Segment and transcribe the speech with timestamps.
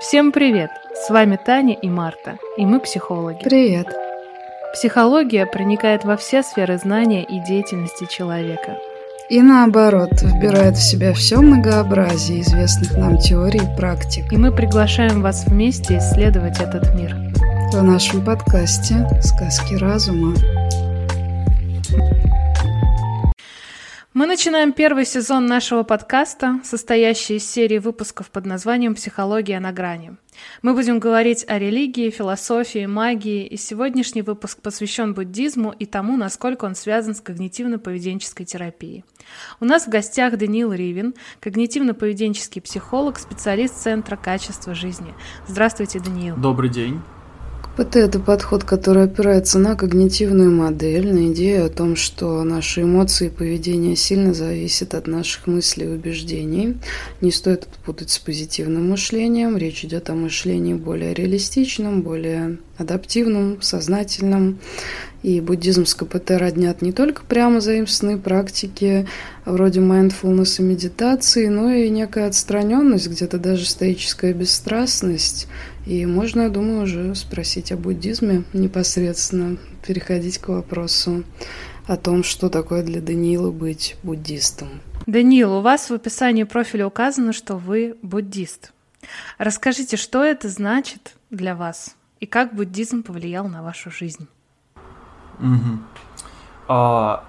[0.00, 0.70] Всем привет!
[0.94, 3.42] С вами Таня и Марта, и мы психологи.
[3.42, 3.88] Привет!
[4.72, 8.78] Психология проникает во все сферы знания и деятельности человека.
[9.28, 14.32] И наоборот, вбирает в себя все многообразие известных нам теорий и практик.
[14.32, 17.16] И мы приглашаем вас вместе исследовать этот мир.
[17.72, 20.32] В нашем подкасте «Сказки разума».
[24.18, 30.16] Мы начинаем первый сезон нашего подкаста, состоящий из серии выпусков под названием «Психология на грани».
[30.60, 36.64] Мы будем говорить о религии, философии, магии, и сегодняшний выпуск посвящен буддизму и тому, насколько
[36.64, 39.04] он связан с когнитивно-поведенческой терапией.
[39.60, 45.14] У нас в гостях Даниил Ривин, когнитивно-поведенческий психолог, специалист Центра качества жизни.
[45.46, 46.34] Здравствуйте, Даниил.
[46.34, 47.00] Добрый день.
[47.78, 53.28] КПТ– это подход, который опирается на когнитивную модель, на идею о том, что наши эмоции
[53.28, 56.76] и поведение сильно зависят от наших мыслей и убеждений.
[57.20, 59.56] Не стоит путать с позитивным мышлением.
[59.56, 64.58] Речь идет о мышлении более реалистичном, более адаптивном, сознательном.
[65.22, 69.06] И буддизм с КПТ роднят не только прямо заимствованные практики,
[69.44, 75.46] вроде mindfulness и медитации, но и некая отстраненность, где-то даже стоическая бесстрастность–
[75.88, 81.24] и можно, я думаю, уже спросить о буддизме непосредственно, переходить к вопросу
[81.86, 84.68] о том, что такое для Даниила быть буддистом.
[85.06, 88.72] Даниил, у вас в описании профиля указано, что вы буддист.
[89.38, 94.28] Расскажите, что это значит для вас и как буддизм повлиял на вашу жизнь?
[95.38, 95.78] Угу.
[96.68, 97.24] А,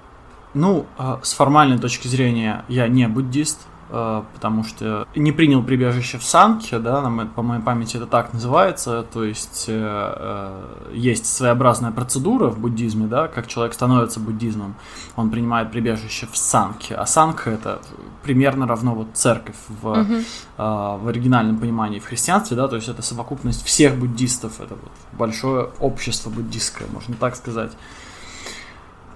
[0.53, 6.23] ну, а, с формальной точки зрения я не буддист, потому что не принял прибежище в
[6.23, 7.01] Санке, да,
[7.35, 13.07] по моей памяти это так называется, то есть э, э, есть своеобразная процедура в буддизме,
[13.07, 14.75] да, как человек становится буддизмом,
[15.15, 17.81] он принимает прибежище в Санке, а Санка это
[18.23, 20.23] примерно равно вот церковь в, uh
[20.57, 25.69] в оригинальном понимании в христианстве, да, то есть это совокупность всех буддистов, это вот большое
[25.79, 27.71] общество буддистское, можно так сказать.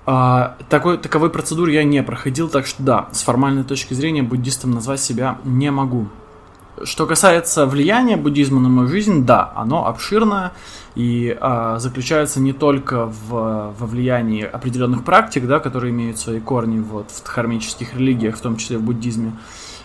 [0.05, 4.71] А, такой, таковой процедуры я не проходил, так что да, с формальной точки зрения буддистом
[4.71, 6.07] назвать себя не могу.
[6.83, 10.51] Что касается влияния буддизма на мою жизнь, да, оно обширное
[10.95, 16.79] и а, заключается не только в, во влиянии определенных практик, да, которые имеют свои корни
[16.79, 19.33] вот, в дхармических религиях, в том числе в буддизме,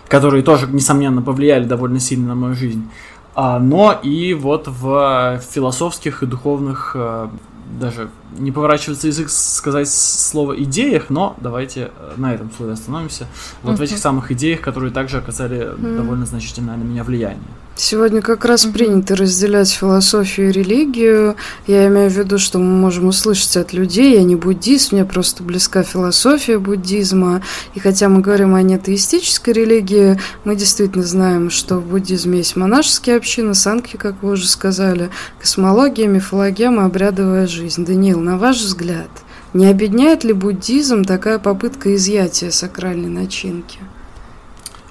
[0.08, 2.88] которые тоже, несомненно, повлияли довольно сильно на мою жизнь,
[3.34, 7.30] а, но и вот в философских и духовных а,
[7.78, 13.26] даже не поворачивается язык сказать слово идеях, но давайте э, на этом слове остановимся.
[13.62, 13.76] Вот uh-huh.
[13.76, 15.96] в этих самых идеях, которые также оказали uh-huh.
[15.96, 17.42] довольно значительное на меня влияние.
[17.80, 21.36] Сегодня как раз принято разделять философию и религию.
[21.68, 25.44] Я имею в виду, что мы можем услышать от людей, я не буддист, мне просто
[25.44, 27.40] близка философия буддизма.
[27.74, 33.14] И хотя мы говорим о нетеистической религии, мы действительно знаем, что в буддизме есть монашеские
[33.14, 37.86] общины, санки, как вы уже сказали, космология, мифологема, обрядовая жизнь.
[37.86, 39.10] Даниил, на ваш взгляд,
[39.54, 43.78] не обедняет ли буддизм такая попытка изъятия сакральной начинки?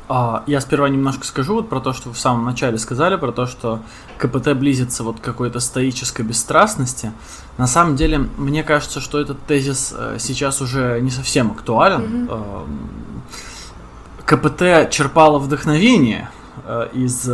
[0.10, 3.32] А, я сперва немножко скажу вот про то, что вы в самом начале сказали, про
[3.32, 3.82] то, что
[4.18, 7.12] КПТ близится вот к какой-то стоической бесстрастности.
[7.58, 12.30] На самом деле, мне кажется, что этот тезис э, сейчас уже не совсем актуален.
[12.30, 12.68] Mm-hmm.
[14.26, 16.30] КПТ черпало вдохновение
[16.64, 17.30] э, из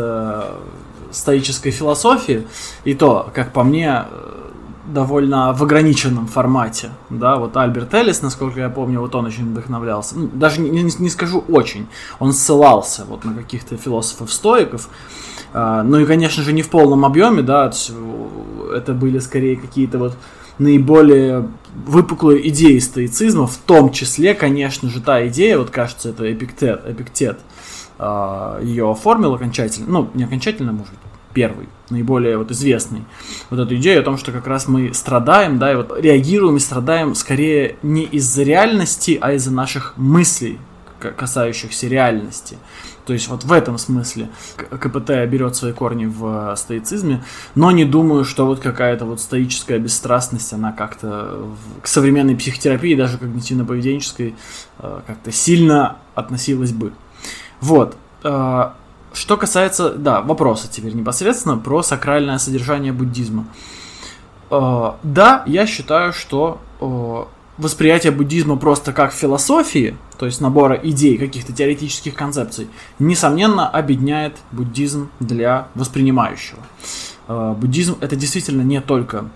[1.12, 2.48] стоической философии,
[2.84, 4.06] и то, как по мне,
[4.86, 10.18] довольно в ограниченном формате, да, вот Альберт Эллис, насколько я помню, вот он очень вдохновлялся,
[10.18, 11.88] ну, даже не, не, не скажу очень,
[12.20, 14.90] он ссылался вот на каких-то философов-стоиков,
[15.54, 17.72] э, ну и, конечно же, не в полном объеме, да,
[18.76, 20.18] это были скорее какие-то вот
[20.60, 21.48] наиболее
[21.86, 27.40] выпуклые идеи стоицизма, в том числе, конечно же, та идея, вот кажется, это Эпиктет, Эпиктет
[28.00, 31.00] э, ее оформил окончательно, ну, не окончательно, может быть,
[31.34, 33.06] первый, наиболее вот известный,
[33.50, 36.60] вот эту идею о том, что как раз мы страдаем, да, и вот реагируем и
[36.60, 40.60] страдаем скорее не из-за реальности, а из-за наших мыслей,
[41.00, 42.58] касающихся реальности.
[43.06, 47.24] То есть вот в этом смысле КПТ берет свои корни в стоицизме,
[47.54, 51.50] но не думаю, что вот какая-то вот стоическая бесстрастность, она как-то
[51.82, 54.36] к современной психотерапии, даже когнитивно-поведенческой,
[54.80, 56.94] э, как-то сильно относилась бы.
[57.60, 57.98] Вот.
[59.14, 63.46] Э, что касается, да, вопроса теперь непосредственно про сакральное содержание буддизма.
[64.50, 67.24] Э, да, я считаю, что э,
[67.58, 72.68] восприятие буддизма просто как философии, то есть набора идей, каких-то теоретических концепций,
[73.00, 76.60] несомненно объединяет буддизм для воспринимающего.
[77.28, 79.30] Э, буддизм это действительно не только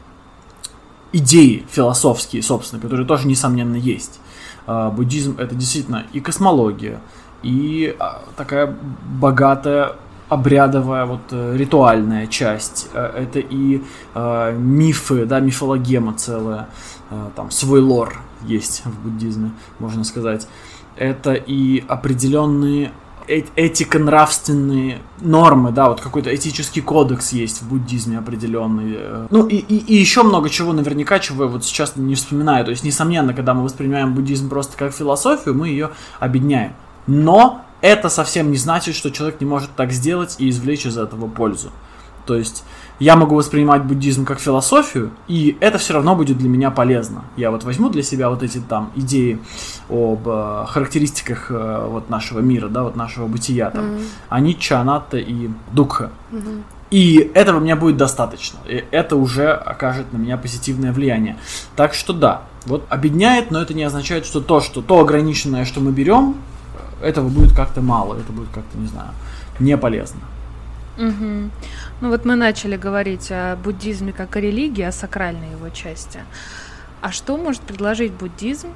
[1.14, 4.20] идеи философские, собственно, которые тоже, несомненно, есть.
[4.68, 7.00] Буддизм это действительно и космология,
[7.44, 8.76] и а, такая
[9.20, 9.96] богатая
[10.30, 13.82] обрядовая, вот э, ритуальная часть, э, это и
[14.14, 16.68] э, мифы, да, мифологема целая,
[17.10, 20.48] э, там свой лор есть в буддизме, можно сказать.
[20.98, 22.92] Это и определенные
[23.28, 28.96] этико-нравственные нормы, да, вот какой-то этический кодекс есть в буддизме определенный.
[28.98, 29.28] Э.
[29.30, 32.66] Ну и, и, и еще много чего наверняка, чего я вот сейчас не вспоминаю.
[32.66, 36.74] То есть, несомненно, когда мы воспринимаем буддизм просто как философию, мы ее объединяем.
[37.08, 41.28] Но это совсем не значит, что человек не может так сделать и извлечь из этого
[41.28, 41.72] пользу.
[42.26, 42.66] То есть
[43.00, 47.24] я могу воспринимать буддизм как философию, и это все равно будет для меня полезно.
[47.38, 49.40] Я вот возьму для себя вот эти там идеи
[49.90, 54.08] об э, характеристиках э, вот нашего мира, да, вот нашего бытия, там, mm-hmm.
[54.30, 56.12] анича, анатта и дукха.
[56.32, 56.64] Mm-hmm.
[56.90, 58.60] И этого мне будет достаточно.
[58.68, 61.38] И это уже окажет на меня позитивное влияние.
[61.76, 65.82] Так что да, вот объединяет, но это не означает, что то, что то ограниченное, что
[65.82, 66.36] мы берем,
[67.02, 69.12] этого будет как-то мало, это будет как-то, не знаю,
[69.60, 70.22] не полезно.
[70.98, 71.52] Угу.
[72.02, 76.20] Ну вот мы начали говорить о буддизме как о религии, о сакральной его части.
[77.02, 78.70] А что может предложить буддизм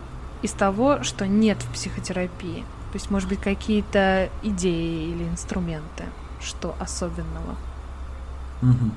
[0.44, 2.64] из того, что нет в психотерапии?
[2.92, 6.04] То есть, может быть, какие-то идеи или инструменты,
[6.42, 7.56] что особенного?
[8.62, 8.92] Угу.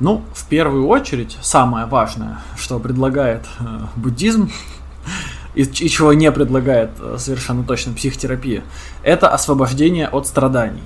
[0.00, 3.64] Ну, в первую очередь, самое важное, что предлагает э,
[3.96, 4.50] буддизм,
[5.54, 8.62] и, и чего не предлагает э, совершенно точно психотерапия,
[9.02, 10.82] это освобождение от страданий.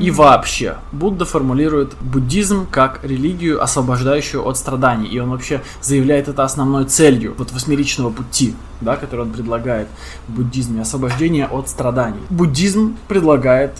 [0.00, 5.06] И вообще, Будда формулирует буддизм как религию, освобождающую от страданий.
[5.08, 9.86] И он вообще заявляет это основной целью вот восьмеричного пути, да, который он предлагает
[10.26, 12.20] в буддизме, освобождение от страданий.
[12.30, 13.72] Буддизм предлагает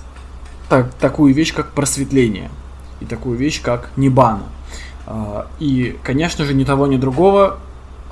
[0.68, 2.50] так, такую вещь, как просветление,
[3.00, 4.44] и такую вещь, как нибана.
[5.06, 7.58] А, и, конечно же, ни того, ни другого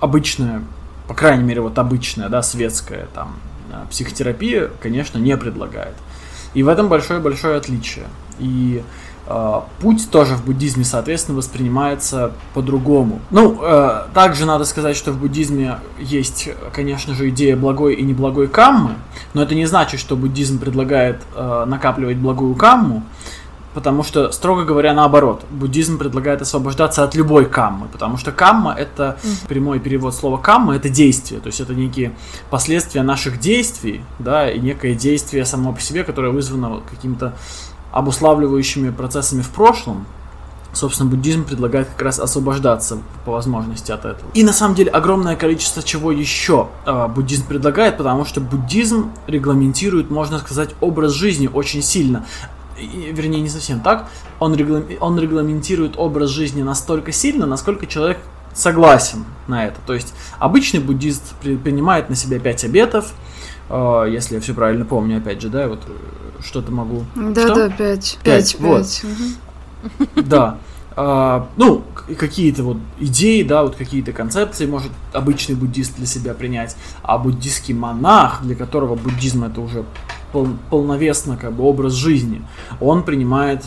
[0.00, 0.62] обычная,
[1.08, 3.37] по крайней мере, вот обычная, да, светская там
[3.73, 5.94] а, психотерапия, конечно, не предлагает.
[6.55, 8.06] И в этом большое-большое отличие.
[8.38, 8.82] И
[9.26, 13.20] э, путь тоже в буддизме, соответственно, воспринимается по-другому.
[13.31, 18.49] Ну, э, также надо сказать, что в буддизме есть, конечно же, идея благой и неблагой
[18.49, 18.93] каммы,
[19.35, 23.03] но это не значит, что буддизм предлагает э, накапливать благую камму.
[23.76, 29.19] Потому что, строго говоря, наоборот, буддизм предлагает освобождаться от любой каммы, потому что камма это
[29.49, 32.17] прямой перевод слова камма это действие, то есть это некие
[32.49, 37.34] последствия наших действий, да, и некое действие само по себе, которое вызвано какими-то
[37.93, 40.06] обуславливающими процессами в прошлом.
[40.72, 44.31] Собственно, буддизм предлагает как раз освобождаться по возможности от этого.
[44.32, 50.11] И на самом деле огромное количество чего еще э, буддизм предлагает, потому что буддизм регламентирует,
[50.11, 52.25] можно сказать, образ жизни очень сильно
[52.78, 54.08] вернее, не совсем так,
[54.40, 58.19] он, реглам, он регламентирует образ жизни настолько сильно, насколько человек
[58.55, 59.76] согласен на это.
[59.87, 63.12] То есть обычный буддист принимает на себя пять обетов,
[63.69, 67.05] э, если я все правильно помню, опять же, да, вот э, что-то могу...
[67.14, 68.19] Да, да, пять.
[68.23, 68.87] Пять, вот.
[70.17, 70.58] Да.
[70.99, 71.84] А, ну,
[72.19, 77.75] какие-то вот идеи, да, вот какие-то концепции может обычный буддист для себя принять, а буддийский
[77.75, 79.84] монах, для которого буддизм это уже
[80.37, 82.43] пол, полновесно как бы образ жизни,
[82.79, 83.65] он принимает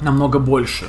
[0.00, 0.86] намного больше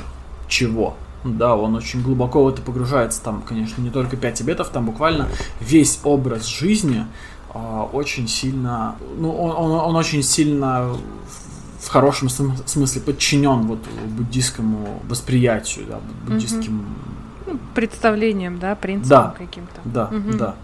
[0.48, 0.96] чего.
[1.24, 3.22] Да, он очень глубоко в это погружается.
[3.22, 5.28] Там, конечно, не только пять обетов, там буквально
[5.60, 7.06] весь образ жизни
[7.54, 7.58] э,
[7.92, 10.96] очень сильно, ну, он, он, он очень сильно
[11.80, 13.78] в хорошем смысле подчинен вот
[14.16, 16.86] буддийскому восприятию, да, буддийским
[17.46, 17.58] угу.
[17.74, 19.80] представлением, да, принципам да, каким-то.
[19.84, 20.38] Да, угу.
[20.38, 20.54] да.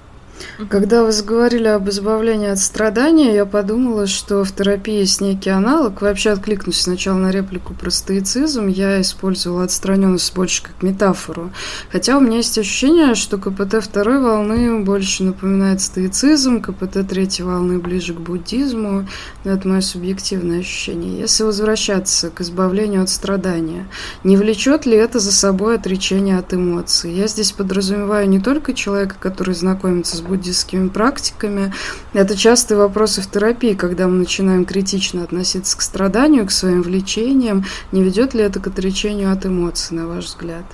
[0.69, 6.01] Когда вы заговорили об избавлении от страдания, я подумала, что в терапии есть некий аналог.
[6.01, 8.69] Вообще откликнусь сначала на реплику про стоицизм.
[8.69, 11.51] Я использовала отстраненность больше как метафору.
[11.91, 17.79] Хотя у меня есть ощущение, что КПТ второй волны больше напоминает стоицизм, КПТ третьей волны
[17.79, 19.09] ближе к буддизму.
[19.45, 21.19] Но это мое субъективное ощущение.
[21.19, 23.89] Если возвращаться к избавлению от страдания,
[24.23, 27.13] не влечет ли это за собой отречение от эмоций?
[27.13, 31.73] Я здесь подразумеваю не только человека, который знакомится с буддистскими практиками.
[32.13, 37.65] Это частые вопросы в терапии, когда мы начинаем критично относиться к страданию, к своим влечениям.
[37.93, 40.65] Не ведет ли это к отречению от эмоций, на ваш взгляд?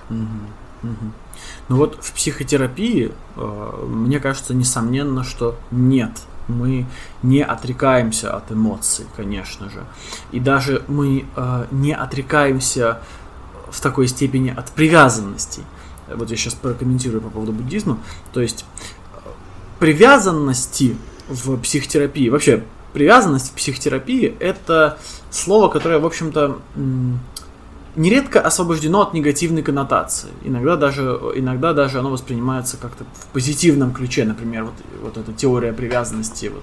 [1.69, 6.11] Ну вот в психотерапии, э, мне кажется, несомненно, что нет.
[6.49, 6.87] Мы
[7.23, 9.85] не отрекаемся от эмоций, конечно же.
[10.33, 13.01] И даже мы э, не отрекаемся
[13.71, 15.63] в такой степени от привязанностей.
[16.13, 17.99] Вот я сейчас прокомментирую по поводу буддизма.
[18.33, 18.65] То есть
[19.81, 20.97] привязанности
[21.29, 24.99] в психотерапии, вообще привязанность в психотерапии это
[25.31, 26.59] слово, которое, в общем-то,
[27.97, 30.29] нередко освобождено от негативной коннотации.
[30.43, 31.03] Иногда даже,
[31.35, 36.63] иногда даже оно воспринимается как-то в позитивном ключе, например, вот, вот эта теория привязанности вот,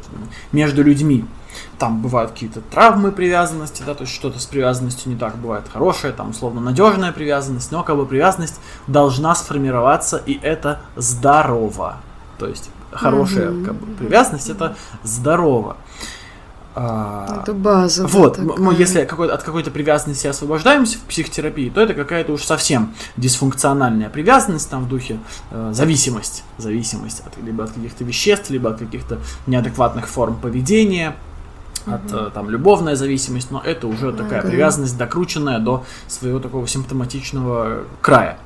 [0.52, 1.26] между людьми.
[1.80, 6.14] Там бывают какие-то травмы привязанности, да, то есть что-то с привязанностью не так бывает хорошее,
[6.14, 11.98] там условно надежная привязанность, но как бы привязанность должна сформироваться, и это здорово.
[12.38, 15.78] То есть хорошая как бы, привязанность это здорово.
[16.80, 18.06] А, это база.
[18.06, 22.94] Вот, мы если какой от какой-то привязанности освобождаемся в психотерапии, то это какая-то уж совсем
[23.18, 25.18] дисфункциональная привязанность, там в духе
[25.50, 31.16] э, зависимость, зависимость от, либо от каких-то веществ, либо от каких-то неадекватных форм поведения,
[31.88, 31.96] угу.
[31.96, 34.50] от э, там любовная зависимость, но это уже такая угу.
[34.50, 38.38] привязанность докрученная до своего такого симптоматичного края.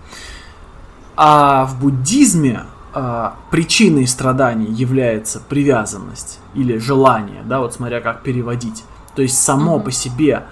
[1.17, 2.63] А в буддизме
[2.93, 8.83] а, причиной страданий является привязанность или желание, да, вот смотря как переводить.
[9.15, 9.83] То есть само mm-hmm.
[9.83, 10.43] по себе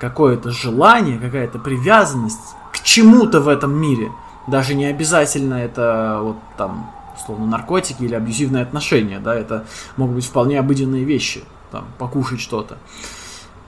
[0.00, 2.40] какое-то желание, какая-то привязанность
[2.72, 4.10] к чему-то в этом мире.
[4.46, 10.26] Даже не обязательно это вот там, условно, наркотики или абьюзивные отношения, да, это могут быть
[10.26, 12.78] вполне обыденные вещи, там, покушать что-то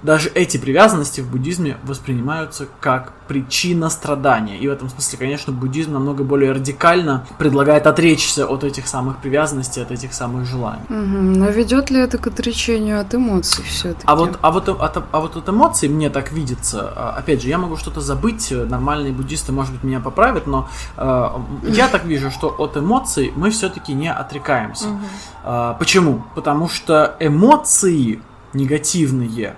[0.05, 4.59] даже эти привязанности в буддизме воспринимаются как причина страдания.
[4.59, 9.81] И в этом смысле, конечно, буддизм намного более радикально предлагает отречься от этих самых привязанностей,
[9.81, 10.83] от этих самых желаний.
[10.91, 11.39] Угу.
[11.39, 14.05] Но ведет ли это к отречению от эмоций все-таки?
[14.05, 16.93] А вот, а, вот, а, а вот от эмоций мне так видится.
[16.95, 20.69] А, опять же, я могу что-то забыть, нормальные буддисты, может быть, меня поправят, но
[20.99, 21.29] э,
[21.63, 24.89] я так вижу, что от эмоций мы все-таки не отрекаемся.
[24.89, 24.99] Угу.
[25.45, 26.25] Э, почему?
[26.35, 28.21] Потому что эмоции
[28.53, 29.57] негативные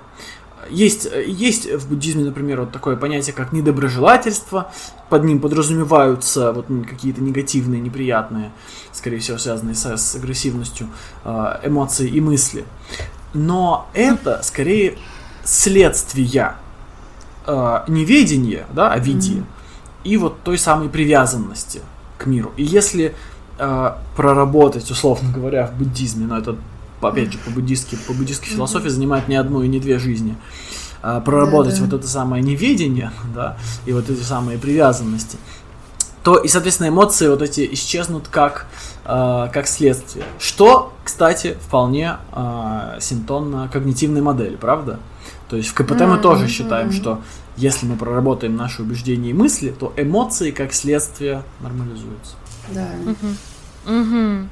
[0.71, 4.71] есть, есть в буддизме, например, вот такое понятие, как недоброжелательство.
[5.09, 8.53] Под ним подразумеваются вот какие-то негативные, неприятные,
[8.93, 10.89] скорее всего, связанные с, с агрессивностью
[11.25, 12.65] э, эмоции и мысли.
[13.35, 14.99] Но это скорее
[15.45, 16.57] следствия
[17.47, 19.45] э, неведения, да, о виде, mm-hmm.
[20.05, 21.83] и вот той самой привязанности
[22.19, 22.53] к миру.
[22.57, 23.15] И если
[23.59, 26.57] э, проработать, условно говоря, в буддизме, но это
[27.03, 30.37] опять же, по буддистской, по буддистской философии занимает не одну и не две жизни.
[31.03, 31.85] А, проработать да, да.
[31.85, 35.39] вот это самое неведение, да, и вот эти самые привязанности,
[36.23, 38.67] то и, соответственно, эмоции вот эти исчезнут как,
[39.05, 40.25] э, как следствие.
[40.41, 44.99] Что, кстати, вполне э, синтонно когнитивной модели, правда?
[45.49, 46.07] То есть в КПТ mm-hmm.
[46.09, 47.01] мы тоже считаем, mm-hmm.
[47.01, 47.21] что
[47.57, 52.35] если мы проработаем наши убеждения и мысли, то эмоции как следствие нормализуются.
[52.71, 52.89] Да.
[53.05, 53.97] Угу.
[54.01, 54.49] Угу.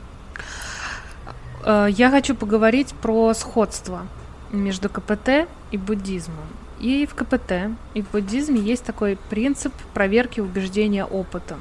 [1.64, 4.06] Э, я хочу поговорить про сходство
[4.52, 6.46] между КПТ и буддизмом.
[6.80, 11.58] И в КПТ, и в буддизме есть такой принцип проверки убеждения опытом.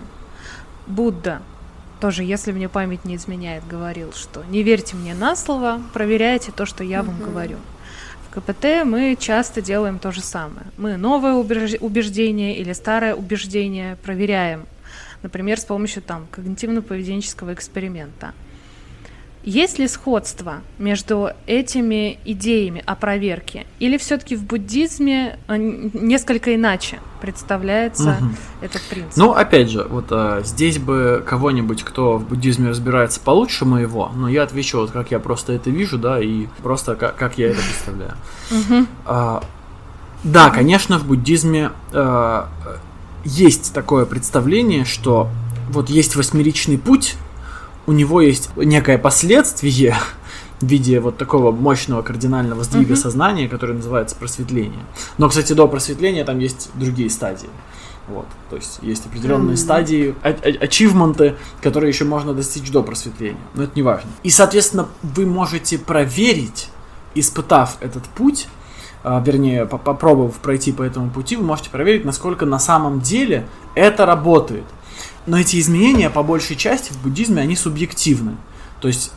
[0.87, 1.41] Будда
[2.01, 6.65] тоже, если мне память не изменяет, говорил, что не верьте мне на слово, проверяйте то,
[6.65, 7.57] что я вам говорю.
[8.27, 10.65] В КПТ мы часто делаем то же самое.
[10.77, 14.65] Мы новое убеждение или старое убеждение проверяем,
[15.21, 18.33] например, с помощью там когнитивно-поведенческого эксперимента.
[19.43, 23.65] Есть ли сходство между этими идеями о проверке?
[23.79, 28.29] Или все-таки в буддизме э, несколько иначе представляется угу.
[28.61, 29.17] этот принцип?
[29.17, 34.29] Ну, опять же, вот а, здесь бы кого-нибудь, кто в буддизме разбирается получше моего, но
[34.29, 37.59] я отвечу, вот как я просто это вижу, да, и просто как, как я это
[37.59, 38.13] представляю.
[38.49, 38.85] Угу.
[39.05, 39.43] А,
[40.23, 42.47] да, конечно, в буддизме а,
[43.25, 45.29] есть такое представление, что
[45.69, 47.15] вот есть восьмеричный путь,
[47.85, 49.95] у него есть некое последствие
[50.59, 52.97] в виде вот такого мощного кардинального сдвига mm-hmm.
[52.97, 54.83] сознания, который называется просветление.
[55.17, 57.49] Но, кстати, до просветления там есть другие стадии.
[58.07, 59.57] Вот, то есть есть определенные mm-hmm.
[59.57, 64.09] стадии, а- а- ачивменты, которые еще можно достичь до просветления, но это не важно.
[64.23, 66.69] И, соответственно, вы можете проверить,
[67.15, 68.47] испытав этот путь,
[69.03, 74.05] а, вернее, попробовав пройти по этому пути, вы можете проверить, насколько на самом деле это
[74.05, 74.65] работает.
[75.25, 78.35] Но эти изменения, по большей части, в буддизме, они субъективны.
[78.81, 79.11] То есть,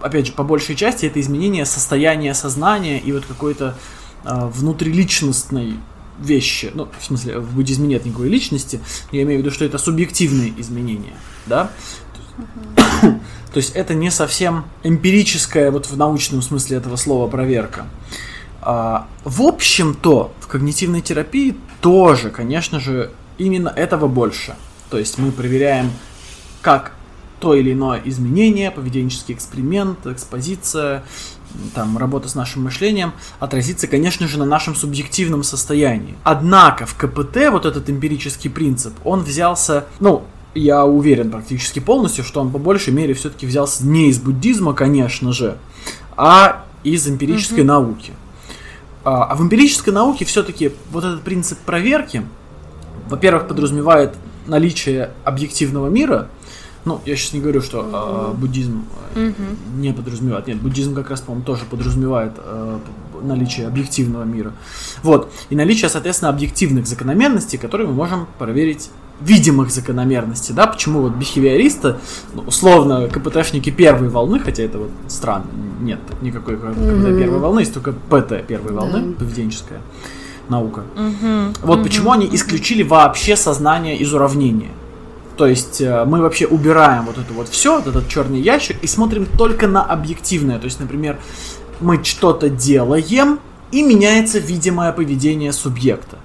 [0.00, 3.76] опять же, по большей части это изменение состояния сознания и вот какой-то
[4.24, 5.74] э, внутриличностной
[6.18, 6.70] вещи.
[6.74, 8.80] Ну, в смысле, в буддизме нет никакой личности.
[9.12, 11.14] Я имею в виду, что это субъективные изменения.
[11.46, 11.70] Да?
[13.52, 17.86] То есть это не совсем эмпирическая, вот в научном смысле этого слова, проверка.
[18.62, 24.54] А, в общем-то, в когнитивной терапии тоже, конечно же, именно этого больше.
[24.90, 25.90] То есть мы проверяем,
[26.62, 26.92] как
[27.38, 31.04] то или иное изменение, поведенческий эксперимент, экспозиция,
[31.74, 36.14] там, работа с нашим мышлением отразится, конечно же, на нашем субъективном состоянии.
[36.22, 42.40] Однако в КПТ вот этот эмпирический принцип, он взялся, ну, я уверен практически полностью, что
[42.40, 45.58] он по большей мере все-таки взялся не из буддизма, конечно же,
[46.16, 47.64] а из эмпирической mm-hmm.
[47.64, 48.12] науки.
[49.04, 52.22] А, а в эмпирической науке все-таки вот этот принцип проверки,
[53.08, 54.14] во-первых, подразумевает
[54.46, 56.28] наличие объективного мира.
[56.84, 59.32] Ну, я сейчас не говорю, что э, буддизм э,
[59.76, 60.46] не подразумевает.
[60.46, 62.78] Нет, буддизм как раз, по-моему, тоже подразумевает э,
[63.22, 64.52] наличие объективного мира.
[65.02, 65.30] Вот.
[65.50, 71.96] И наличие, соответственно, объективных закономерностей, которые мы можем проверить видимых закономерностей, да, почему вот бихевиористы,
[72.32, 75.44] ну, условно, КПТшники первой волны, хотя это вот странно,
[75.80, 77.18] нет никакой КПТ mm-hmm.
[77.18, 79.14] первой волны, есть только ПТ первой волны, yeah.
[79.14, 79.80] поведенческая
[80.50, 80.82] наука.
[80.96, 81.58] Mm-hmm.
[81.62, 81.82] Вот mm-hmm.
[81.82, 84.70] почему они исключили вообще сознание из уравнения.
[85.36, 88.86] То есть э, мы вообще убираем вот это вот все, вот этот черный ящик, и
[88.86, 90.58] смотрим только на объективное.
[90.58, 91.18] То есть, например,
[91.80, 93.38] мы что-то делаем,
[93.72, 96.18] и меняется видимое поведение субъекта.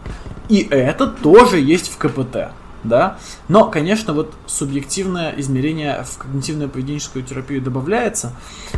[0.50, 2.52] И это тоже есть в КПТ
[2.86, 3.18] да.
[3.48, 8.34] Но, конечно, вот субъективное измерение в когнитивную поведенческую терапию добавляется,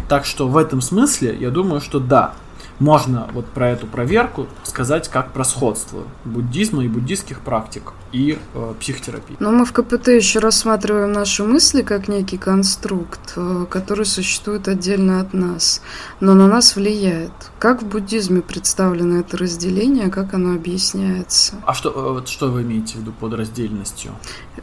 [0.10, 2.34] так что в этом смысле я думаю, что да,
[2.80, 8.74] можно вот про эту проверку сказать как про сходство буддизма и буддийских практик и э,
[8.80, 9.36] психотерапии.
[9.40, 15.20] Но мы в КПТ еще рассматриваем наши мысли как некий конструкт, э, который существует отдельно
[15.20, 15.82] от нас,
[16.20, 17.32] но на нас влияет.
[17.60, 21.56] Как в буддизме представлено это разделение, как оно объясняется?
[21.66, 24.12] А что, э, вот что вы имеете в виду под раздельностью?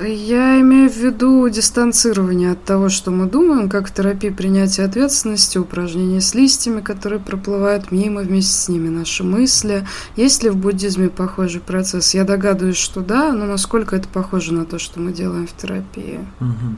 [0.00, 5.58] Я имею в виду дистанцирование от того, что мы думаем, как в терапии принятия ответственности,
[5.58, 9.86] упражнения с листьями, которые проплывают мимо вместе с ними, наши мысли.
[10.16, 12.14] Есть ли в буддизме похожий процесс?
[12.14, 16.20] Я догадываюсь, что да, но насколько это похоже на то, что мы делаем в терапии?
[16.40, 16.76] Угу.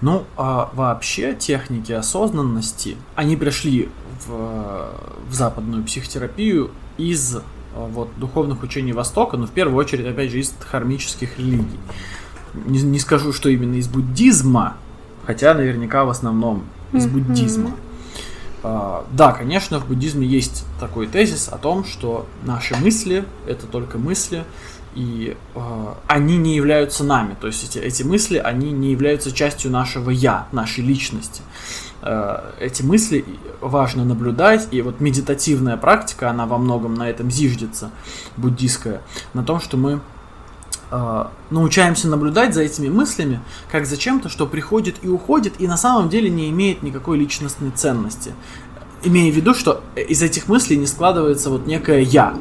[0.00, 3.88] Ну, а вообще техники осознанности, они пришли
[4.26, 4.90] в,
[5.28, 7.42] в западную психотерапию из а,
[7.74, 11.78] вот, духовных учений Востока, но в первую очередь, опять же, из хармических религий
[12.54, 14.76] не, не скажу, что именно из буддизма,
[15.26, 17.10] хотя наверняка в основном из mm-hmm.
[17.10, 17.72] буддизма.
[18.62, 23.98] А, да, конечно, в буддизме есть такой тезис о том, что наши мысли это только
[23.98, 24.44] мысли,
[24.94, 27.36] и э, они не являются нами.
[27.40, 31.42] То есть эти, эти мысли, они не являются частью нашего я, нашей личности.
[32.02, 33.24] Э, эти мысли
[33.60, 37.90] важно наблюдать, и вот медитативная практика, она во многом на этом зиждется,
[38.36, 39.02] буддийская,
[39.34, 40.00] на том, что мы
[40.90, 43.40] э, научаемся наблюдать за этими мыслями,
[43.70, 47.70] как за чем-то, что приходит и уходит, и на самом деле не имеет никакой личностной
[47.70, 48.32] ценности.
[49.04, 52.36] Имея в виду, что из этих мыслей не складывается вот некое «я».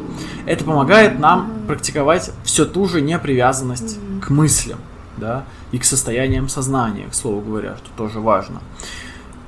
[0.45, 4.79] Это помогает нам практиковать все ту же непривязанность к мыслям,
[5.17, 8.61] да, и к состояниям сознания, к слову говоря, что тоже важно.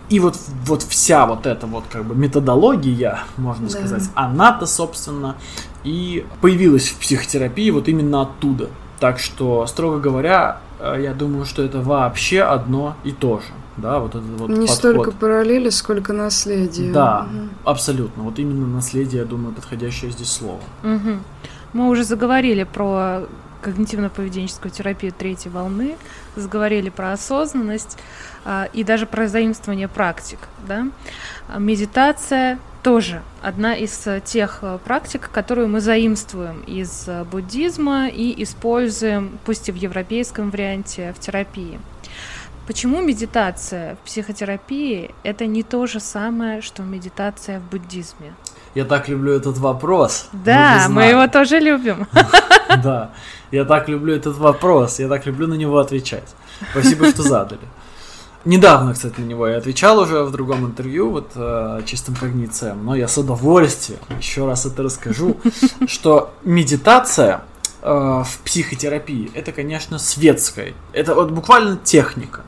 [0.09, 3.71] И вот, вот вся вот эта вот как бы методология, можно да.
[3.71, 5.35] сказать, она-то, собственно,
[5.83, 8.69] и появилась в психотерапии вот именно оттуда.
[8.99, 13.45] Так что, строго говоря, э, я думаю, что это вообще одно и то же.
[13.77, 14.75] Да, вот этот вот Не подход.
[14.75, 16.91] столько параллели, сколько наследие.
[16.91, 17.49] Да, угу.
[17.63, 18.23] абсолютно.
[18.23, 20.59] Вот именно наследие, я думаю, подходящее здесь слово.
[20.83, 21.19] Угу.
[21.73, 23.23] Мы уже заговорили про
[23.61, 25.95] когнитивно-поведенческую терапию третьей волны,
[26.35, 27.97] заговорили про осознанность
[28.45, 30.39] а, и даже про заимствование практик.
[30.67, 30.87] Да?
[31.57, 38.43] Медитация тоже одна из э, тех э, практик, которую мы заимствуем из э, буддизма и
[38.43, 41.79] используем, пусть и в европейском варианте, в терапии.
[42.67, 48.33] Почему медитация в психотерапии это не то же самое, что медитация в буддизме?
[48.75, 50.29] Я так люблю этот вопрос.
[50.31, 52.07] Да, мы его тоже любим.
[52.83, 53.09] Да,
[53.49, 56.35] я так люблю этот вопрос, я так люблю на него отвечать.
[56.69, 57.61] Спасибо, что задали.
[58.45, 62.95] Недавно, кстати, на него я отвечал уже в другом интервью, вот э, чистым когнициям, но
[62.95, 65.37] я с удовольствием еще раз это расскажу,
[65.87, 67.41] что медитация
[67.81, 72.43] э, в психотерапии это, конечно, светская, это вот буквально техника.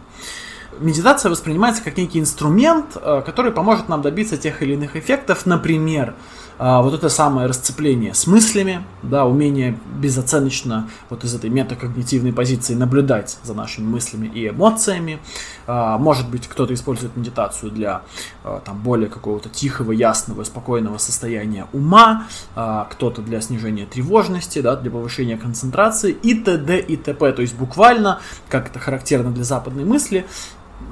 [0.80, 6.16] Медитация воспринимается как некий инструмент, э, который поможет нам добиться тех или иных эффектов, например,
[6.58, 13.38] вот это самое расцепление с мыслями, да, умение безоценочно вот из этой метакогнитивной позиции наблюдать
[13.44, 15.20] за нашими мыслями и эмоциями.
[15.68, 18.02] А, может быть, кто-то использует медитацию для
[18.44, 24.92] а, там, более какого-то тихого, ясного, спокойного состояния ума, кто-то для снижения тревожности, да, для
[24.92, 26.80] повышения концентрации и т.д.
[26.80, 27.32] и т.п.
[27.32, 30.26] То есть буквально, как это характерно для западной мысли,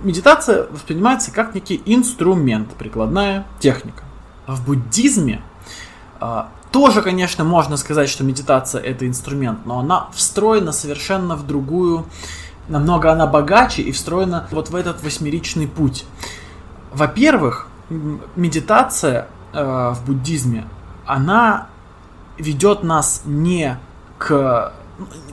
[0.04, 4.04] медитация воспринимается как некий инструмент, прикладная техника.
[4.48, 5.49] В буддизме а,
[6.71, 12.05] тоже, конечно, можно сказать, что медитация это инструмент, но она встроена совершенно в другую,
[12.67, 16.05] намного она богаче и встроена вот в этот восьмеричный путь.
[16.93, 17.67] Во-первых,
[18.36, 20.67] медитация э, в буддизме,
[21.05, 21.67] она
[22.38, 23.79] ведет нас не
[24.17, 24.73] к,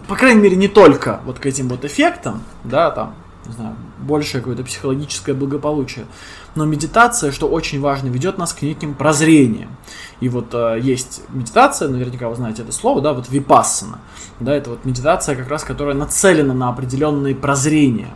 [0.08, 3.14] по крайней мере, не только вот к этим вот эффектам, да, там,
[3.46, 6.06] не знаю, большее какое-то психологическое благополучие.
[6.54, 9.76] Но медитация, что очень важно, ведет нас к неким прозрениям.
[10.20, 13.98] И вот э, есть медитация, наверняка вы знаете это слово, да, вот випассана.
[14.40, 18.14] Да, это вот медитация как раз, которая нацелена на определенные прозрения.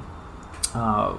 [0.72, 1.16] А,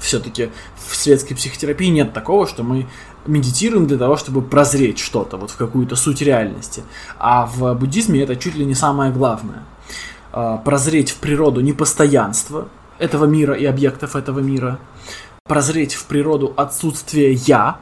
[0.00, 2.86] все-таки в светской психотерапии нет такого, что мы
[3.26, 6.82] медитируем для того, чтобы прозреть что-то, вот в какую-то суть реальности.
[7.18, 9.62] А в буддизме это чуть ли не самое главное.
[10.32, 14.78] А, прозреть в природу непостоянства этого мира и объектов этого мира.
[15.44, 17.80] Прозреть в природу отсутствие «я»,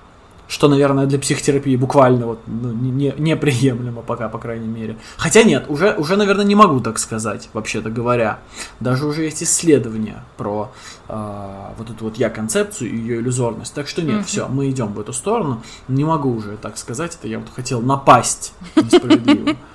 [0.52, 4.98] что, наверное, для психотерапии буквально вот ну, не, неприемлемо пока, по крайней мере.
[5.16, 8.38] Хотя нет, уже, уже, наверное, не могу так сказать, вообще-то говоря.
[8.78, 10.70] Даже уже есть исследования про
[11.08, 11.48] э,
[11.78, 13.72] вот эту вот я-концепцию и ее иллюзорность.
[13.72, 14.24] Так что нет, mm-hmm.
[14.24, 15.62] все, мы идем в эту сторону.
[15.88, 19.56] Не могу уже так сказать, это я вот хотел напасть несправедливо.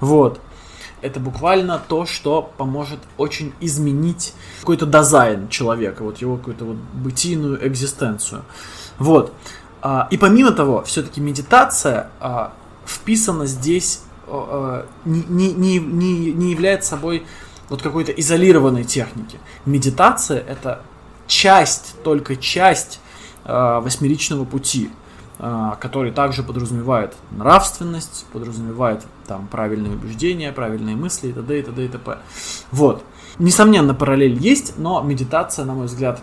[0.00, 0.38] Вот.
[1.04, 7.66] Это буквально то, что поможет очень изменить какой-то дизайн человека, вот его какую-то вот бытийную
[7.68, 8.42] экзистенцию.
[8.98, 9.34] Вот.
[9.82, 12.54] А, и помимо того, все-таки медитация а,
[12.86, 17.26] вписана здесь, а, не, не, не, не является собой
[17.68, 19.38] вот какой-то изолированной техники.
[19.66, 20.80] Медитация это
[21.26, 23.00] часть, только часть
[23.44, 24.90] восьмеричного пути,
[25.38, 31.58] который также подразумевает нравственность, подразумевает там правильные убеждения, правильные мысли и т.д.
[31.58, 31.84] и т.д.
[31.84, 32.18] и т.п.
[32.70, 33.02] Вот.
[33.38, 36.22] Несомненно, параллель есть, но медитация, на мой взгляд,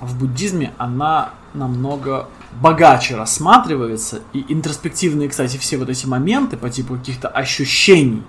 [0.00, 2.28] в буддизме, она намного
[2.60, 8.22] богаче рассматривается, и интроспективные, кстати, все вот эти моменты по типу каких-то ощущений,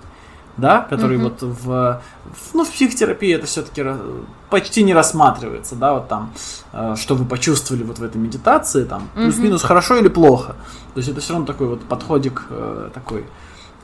[0.56, 1.22] да, которые mm-hmm.
[1.22, 2.00] вот в, в,
[2.54, 3.84] ну, в психотерапии это все-таки
[4.50, 6.32] почти не рассматривается, да, вот там,
[6.72, 9.22] э, что вы почувствовали вот в этой медитации, там, mm-hmm.
[9.22, 10.54] плюс-минус хорошо или плохо.
[10.94, 13.24] То есть это все равно такой вот подходик э, такой,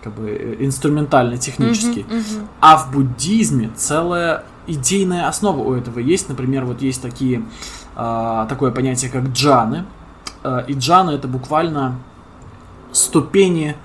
[0.03, 2.07] как бы э, инструментально-технический.
[2.09, 2.47] Mm-hmm, mm-hmm.
[2.61, 6.29] А в буддизме целая идейная основа у этого есть.
[6.29, 7.43] Например, вот есть такие,
[7.97, 9.87] э, такое понятие, как джаны.
[10.45, 11.99] Э, и джаны это буквально
[12.93, 13.77] ступени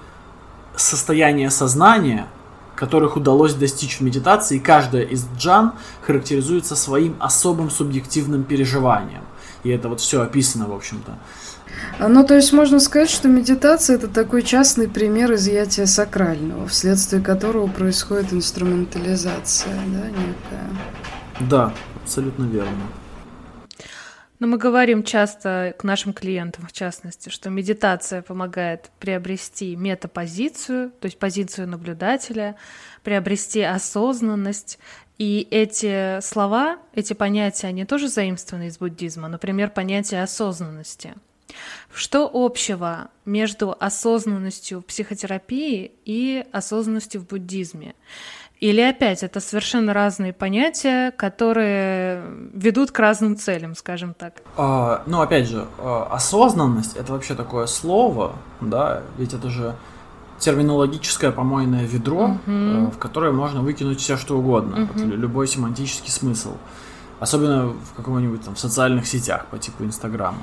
[0.76, 2.28] состояния сознания,
[2.76, 9.24] которых удалось достичь в медитации, каждая из джан характеризуется своим особым субъективным переживанием.
[9.64, 11.18] И это вот все описано, в общем-то.
[12.00, 17.22] А, ну, то есть можно сказать, что медитация это такой частный пример изъятия сакрального, вследствие
[17.22, 20.70] которого происходит инструментализация, да, некая.
[21.40, 22.84] Да, абсолютно верно.
[24.40, 31.06] Но мы говорим часто к нашим клиентам, в частности, что медитация помогает приобрести метапозицию, то
[31.06, 32.56] есть позицию наблюдателя,
[33.04, 34.78] приобрести осознанность.
[35.18, 39.30] И эти слова, эти понятия, они тоже заимствованы из буддизма.
[39.30, 41.14] Например, понятие осознанности.
[41.94, 47.96] Что общего между осознанностью в психотерапии и осознанностью в буддизме?
[48.60, 54.36] Или опять это совершенно разные понятия, которые ведут к разным целям, скажем так?
[54.56, 59.76] А, ну, опять же, а, осознанность это вообще такое слово, да, ведь это же
[60.40, 62.92] терминологическое помойное ведро, uh-huh.
[62.92, 66.58] в которое можно выкинуть все что угодно, вот, любой семантический смысл.
[67.20, 70.40] Особенно в каком-нибудь там в социальных сетях по типу Инстаграма.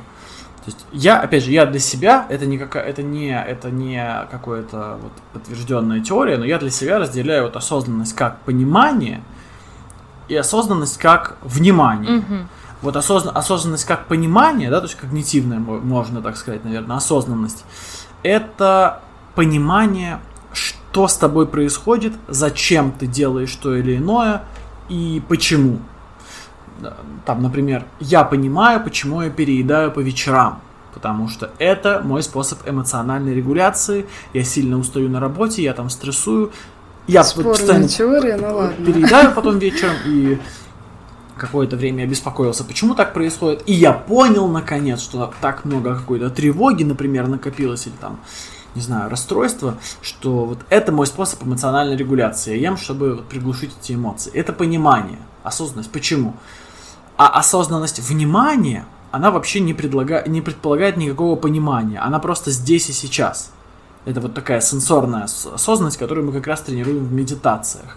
[0.64, 4.26] То есть я, опять же, я для себя, это не, какая, это не, это не
[4.30, 9.24] какая-то вот подтвержденная теория, но я для себя разделяю вот осознанность как понимание
[10.28, 12.18] и осознанность как внимание.
[12.18, 12.34] Угу.
[12.82, 17.64] Вот осозна, осознанность как понимание, да, то есть когнитивная, можно так сказать, наверное, осознанность,
[18.22, 19.00] это
[19.34, 20.20] понимание,
[20.52, 24.42] что с тобой происходит, зачем ты делаешь то или иное
[24.88, 25.78] и почему
[27.24, 30.60] там, например, я понимаю, почему я переедаю по вечерам.
[30.94, 34.06] Потому что это мой способ эмоциональной регуляции.
[34.34, 36.52] Я сильно устаю на работе, я там стрессую.
[37.06, 38.86] Я Спорная постоянно теория, ну ладно.
[38.86, 40.38] переедаю потом вечером и
[41.36, 43.62] какое-то время я беспокоился, почему так происходит.
[43.66, 48.20] И я понял, наконец, что так много какой-то тревоги, например, накопилось, или там,
[48.74, 52.56] не знаю, расстройства, что вот это мой способ эмоциональной регуляции.
[52.56, 54.32] Я ем, чтобы вот приглушить эти эмоции.
[54.32, 55.90] Это понимание, осознанность.
[55.90, 56.34] Почему?
[57.16, 60.24] А осознанность внимания, она вообще не, предлага...
[60.26, 61.98] не предполагает никакого понимания.
[61.98, 63.52] Она просто здесь и сейчас.
[64.04, 67.96] Это вот такая сенсорная осознанность, которую мы как раз тренируем в медитациях.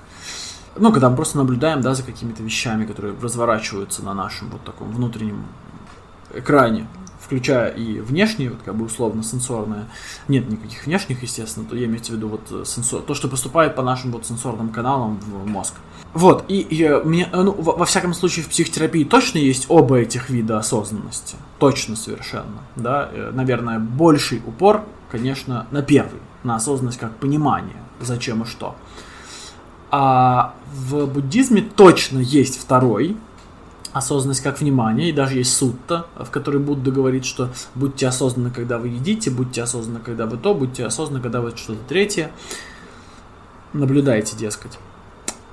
[0.77, 4.91] Ну, когда мы просто наблюдаем, да, за какими-то вещами, которые разворачиваются на нашем вот таком
[4.91, 5.45] внутреннем
[6.33, 6.87] экране,
[7.25, 9.85] включая и внешние, вот как бы условно сенсорные.
[10.27, 13.81] Нет никаких внешних, естественно, то я имею в виду вот сенсор, то, что поступает по
[13.81, 15.73] нашим вот сенсорным каналам в мозг.
[16.13, 19.65] Вот, и, и э, мне, э, ну, во, во всяком случае, в психотерапии точно есть
[19.67, 21.35] оба этих вида осознанности.
[21.59, 22.61] Точно совершенно.
[22.75, 23.09] Да?
[23.11, 28.75] Э, наверное, больший упор, конечно, на первый, на осознанность как понимание, зачем и что.
[29.91, 33.17] А в буддизме точно есть второй,
[33.95, 38.77] осознанность как внимание, и даже есть сутта, в которой Будда говорит, что будьте осознанны, когда
[38.77, 42.29] вы едите, будьте осознанны, когда вы то, будьте осознанны, когда вы что-то третье.
[43.71, 44.77] Наблюдайте, дескать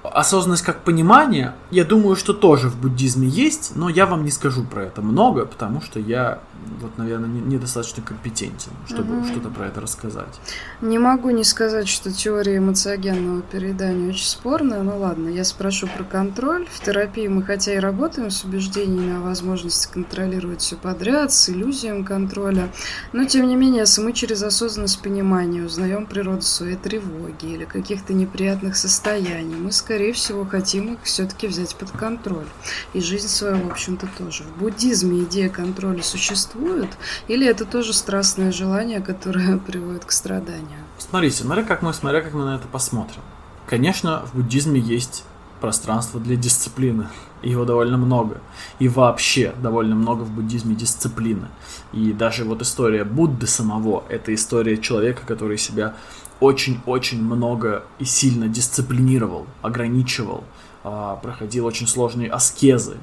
[0.02, 4.64] осознанность как понимание, я думаю, что тоже в буддизме есть, но я вам не скажу
[4.64, 6.40] про это много, потому что я,
[6.80, 9.26] вот, наверное, недостаточно не компетентен, чтобы угу.
[9.26, 10.40] что-то про это рассказать.
[10.80, 16.04] Не могу не сказать, что теория эмоциогенного переедания очень спорная, но ладно, я спрошу про
[16.04, 16.66] контроль.
[16.70, 22.02] В терапии мы хотя и работаем с убеждениями о возможности контролировать все подряд, с иллюзией
[22.04, 22.68] контроля,
[23.12, 28.12] но тем не менее, если мы через осознанность понимания узнаем природу своей тревоги или каких-то
[28.12, 32.46] неприятных состояний, мы скорее скорее всего, хотим их все-таки взять под контроль.
[32.94, 34.42] И жизнь свою, в общем-то, тоже.
[34.44, 36.88] В буддизме идея контроля существует?
[37.28, 40.78] Или это тоже страстное желание, которое приводит к страданию?
[40.96, 43.20] Смотрите, смотря как мы, смотря как мы на это посмотрим.
[43.66, 45.24] Конечно, в буддизме есть
[45.60, 47.08] пространство для дисциплины.
[47.42, 48.40] Его довольно много.
[48.78, 51.48] И вообще довольно много в буддизме дисциплины.
[51.92, 55.96] И даже вот история Будды самого, это история человека, который себя
[56.42, 60.42] очень-очень много и сильно дисциплинировал, ограничивал,
[60.82, 62.96] а, проходил очень сложные аскезы,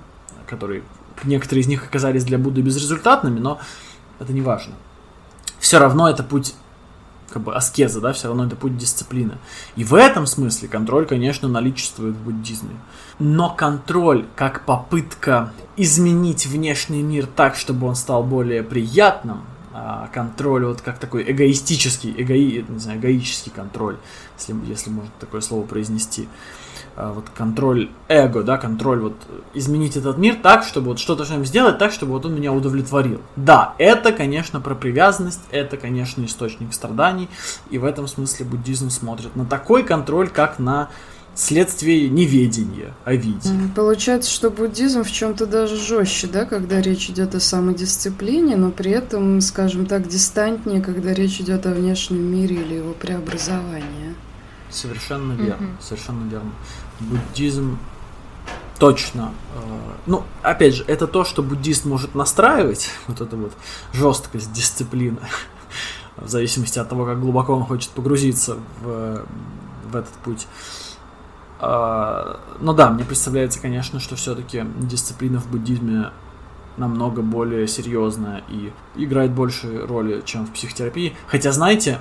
[0.45, 0.84] которые
[1.23, 3.60] некоторые из них оказались для Будды безрезультатными, но
[4.19, 4.73] это не важно.
[5.60, 6.54] Все равно это путь
[7.30, 9.38] как бы аскеза, да, все равно это путь дисциплины.
[9.75, 12.75] И в этом смысле контроль, конечно, наличествует в буддизме.
[13.19, 19.43] Но контроль как попытка изменить внешний мир так, чтобы он стал более приятным,
[20.13, 23.98] контроль, вот как такой эгоистический, эгои, не знаю, эгоический контроль,
[24.38, 26.28] если, если можно такое слово произнести.
[26.96, 29.15] А, вот контроль эго, да, контроль, вот
[29.54, 32.52] изменить этот мир так, чтобы вот что-то с ним сделать так, чтобы вот он меня
[32.52, 33.22] удовлетворил.
[33.38, 37.30] Да, это, конечно, про привязанность, это, конечно, источник страданий,
[37.70, 40.89] и в этом смысле буддизм смотрит на такой контроль, как на
[41.39, 43.49] следствие неведения о виде.
[43.75, 48.91] Получается, что буддизм в чем-то даже жестче, да, когда речь идет о самодисциплине, но при
[48.91, 54.15] этом, скажем так, дистантнее, когда речь идет о внешнем мире или его преобразовании.
[54.69, 55.82] Совершенно верно, mm-hmm.
[55.84, 56.52] совершенно верно.
[56.99, 57.80] Буддизм
[58.78, 59.32] точно.
[59.56, 59.60] Э,
[60.06, 63.54] ну, опять же, это то, что буддист может настраивать, вот эту вот
[63.93, 65.19] жесткость, дисциплина,
[66.17, 69.25] в зависимости от того, как глубоко он хочет погрузиться в,
[69.86, 70.47] в этот путь.
[71.60, 76.12] А, но да, мне представляется, конечно, что все-таки дисциплина в буддизме
[76.78, 81.15] намного более серьезная и играет больше роли, чем в психотерапии.
[81.28, 82.00] Хотя, знаете,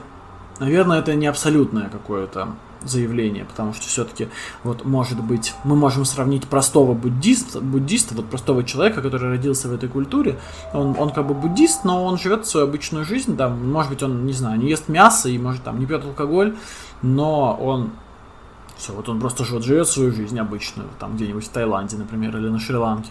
[0.60, 2.50] наверное, это не абсолютное какое-то
[2.84, 4.28] заявление, потому что все-таки
[4.62, 9.74] вот может быть мы можем сравнить простого буддиста, буддиста, вот простого человека, который родился в
[9.74, 10.38] этой культуре,
[10.72, 14.26] он, он как бы буддист, но он живет свою обычную жизнь, да, может быть он,
[14.26, 16.56] не знаю, не ест мясо и может там не пьет алкоголь,
[17.02, 17.90] но он
[18.78, 22.48] все, вот он просто живет, живет свою жизнь обычную, там где-нибудь в Таиланде, например, или
[22.48, 23.10] на Шри-Ланке.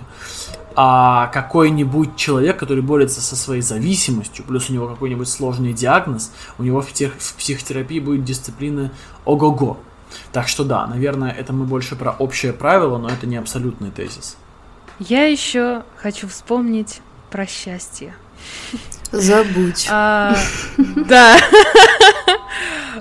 [0.76, 6.64] А какой-нибудь человек, который борется со своей зависимостью, плюс у него какой-нибудь сложный диагноз, у
[6.64, 8.92] него в, тех, в психотерапии будет дисциплины
[9.26, 9.78] ого-го.
[10.32, 14.38] Так что да, наверное, это мы больше про общее правило, но это не абсолютный тезис.
[15.00, 18.16] Я еще хочу вспомнить про счастье.
[19.12, 19.88] Забудь.
[19.92, 20.36] А,
[20.78, 21.38] да.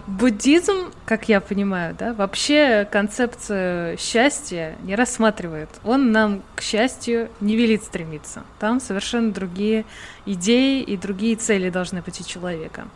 [0.06, 5.68] Буддизм, как я понимаю, да, вообще концепцию счастья не рассматривает.
[5.84, 8.44] Он нам к счастью не велит стремиться.
[8.58, 9.84] Там совершенно другие
[10.24, 12.88] идеи и другие цели должны быть у человека.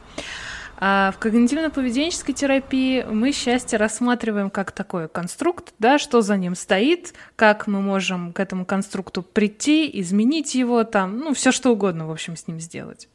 [0.82, 7.12] А в когнитивно-поведенческой терапии мы счастье рассматриваем как такой конструкт, да, что за ним стоит,
[7.36, 12.10] как мы можем к этому конструкту прийти, изменить его, там, ну, все что угодно, в
[12.10, 13.08] общем, с ним сделать.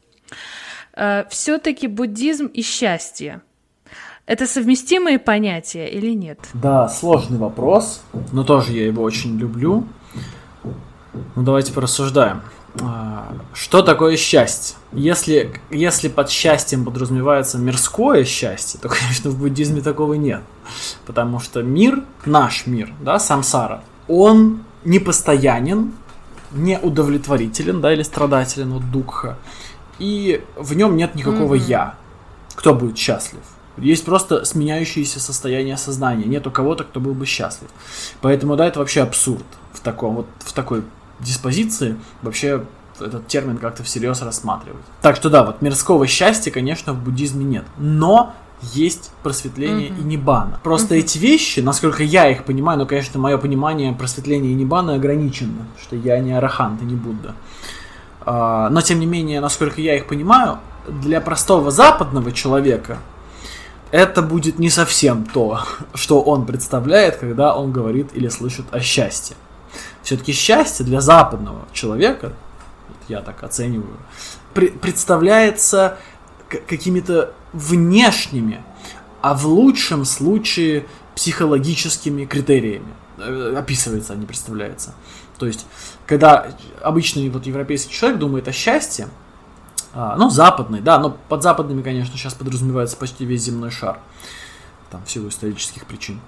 [0.92, 3.42] А, Все-таки буддизм и счастье
[4.26, 6.40] это совместимые понятия или нет?
[6.52, 9.86] Да, сложный вопрос, но тоже я его очень люблю.
[11.34, 12.42] Ну давайте порассуждаем.
[12.82, 14.76] А, что такое счастье?
[14.92, 20.42] Если, если под счастьем подразумевается мирское счастье, то, конечно, в буддизме такого нет.
[21.06, 25.92] Потому что мир, наш мир, да, самсара, он непостоянен,
[26.52, 29.38] неудовлетворителен, да, или страдателен от духа,
[29.98, 31.68] и в нем нет никакого mm-hmm.
[31.68, 31.94] я.
[32.54, 33.40] Кто будет счастлив?
[33.76, 36.24] Есть просто сменяющиеся состояния сознания.
[36.24, 37.68] Нету кого-то, кто был бы счастлив.
[38.20, 40.82] Поэтому, да, это вообще абсурд в таком вот в такой
[41.20, 42.64] диспозиции вообще
[43.00, 44.82] этот термин как-то всерьез рассматривать.
[45.02, 47.64] Так что да, вот мирского счастья, конечно, в буддизме нет.
[47.76, 50.00] Но есть просветление mm-hmm.
[50.00, 50.60] и нибана.
[50.62, 51.00] Просто mm-hmm.
[51.00, 55.94] эти вещи, насколько я их понимаю, ну, конечно, мое понимание просветления и нибана ограничено, что
[55.96, 57.34] я не арахант и не Будда.
[58.24, 60.58] А, но, тем не менее, насколько я их понимаю,
[60.88, 62.98] для простого западного человека
[63.96, 65.62] это будет не совсем то,
[65.94, 69.36] что он представляет, когда он говорит или слышит о счастье.
[70.02, 72.34] Все-таки счастье для западного человека,
[73.08, 73.96] я так оцениваю,
[74.52, 75.96] представляется
[76.48, 78.62] какими-то внешними,
[79.22, 82.92] а в лучшем случае психологическими критериями.
[83.16, 84.94] Э, описывается, а не представляется.
[85.38, 85.64] То есть,
[86.04, 86.48] когда
[86.82, 89.08] обычный вот европейский человек думает о счастье,
[89.96, 93.98] ну, западный, да, но под западными, конечно, сейчас подразумевается почти весь земной шар,
[94.90, 96.20] там, в силу исторических причин.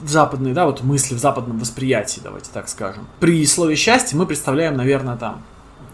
[0.00, 3.06] В западной, да, вот мысли, в западном восприятии, давайте так скажем.
[3.18, 5.42] При слове счастье мы представляем, наверное, там,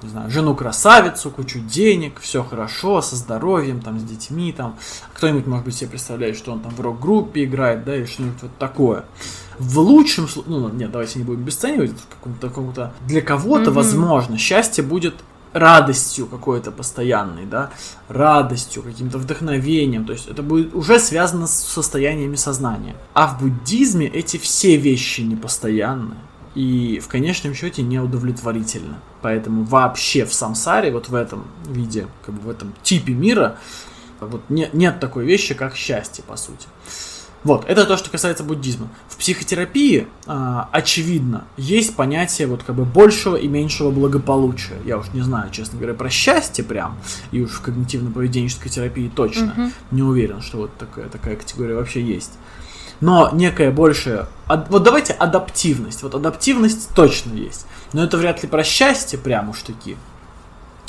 [0.03, 4.77] не знаю, жену красавицу, кучу денег, все хорошо, со здоровьем, там, с детьми, там.
[5.15, 8.59] Кто-нибудь, может быть, себе представляет, что он там в рок-группе играет, да, или что-нибудь вот
[8.59, 9.05] такое.
[9.59, 13.75] В лучшем случае, ну, нет, давайте не будем обесценивать, какому-то, какому-то, для кого-то, mm-hmm.
[13.75, 15.15] возможно, счастье будет
[15.53, 17.71] радостью какой-то постоянной, да,
[18.09, 22.97] радостью, каким-то вдохновением, то есть это будет уже связано с состояниями сознания.
[23.15, 26.17] А в буддизме эти все вещи непостоянны
[26.55, 28.97] и в конечном счете неудовлетворительны.
[29.23, 33.59] Поэтому вообще в самсаре, вот в этом виде, как бы в этом типе мира,
[34.21, 36.67] вот не, нет такой вещи, как счастье, по сути.
[37.47, 38.89] Вот, это то, что касается буддизма.
[39.09, 44.75] В психотерапии, э, очевидно, есть понятие вот как бы большего и меньшего благополучия.
[44.85, 46.99] Я уж не знаю, честно говоря, про счастье прям,
[47.31, 49.71] и уж в когнитивно-поведенческой терапии точно угу.
[49.93, 52.33] не уверен, что вот такая, такая категория вообще есть.
[53.01, 57.67] Но некая большая, вот давайте адаптивность, вот адаптивность точно есть.
[57.93, 59.97] Но это вряд ли про счастье прям уж таки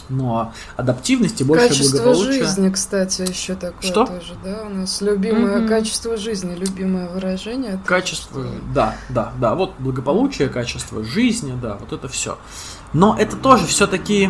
[0.10, 2.44] но адаптивности больше качество благополучия.
[2.44, 4.06] жизни, кстати, еще такое Что?
[4.06, 5.68] тоже, да, у нас любимое mm-hmm.
[5.68, 7.80] качество жизни, любимое выражение.
[7.86, 8.54] Качество, что...
[8.74, 12.38] да, да, да, вот благополучие, качество жизни, да, вот это все.
[12.94, 14.30] Но это тоже все-таки.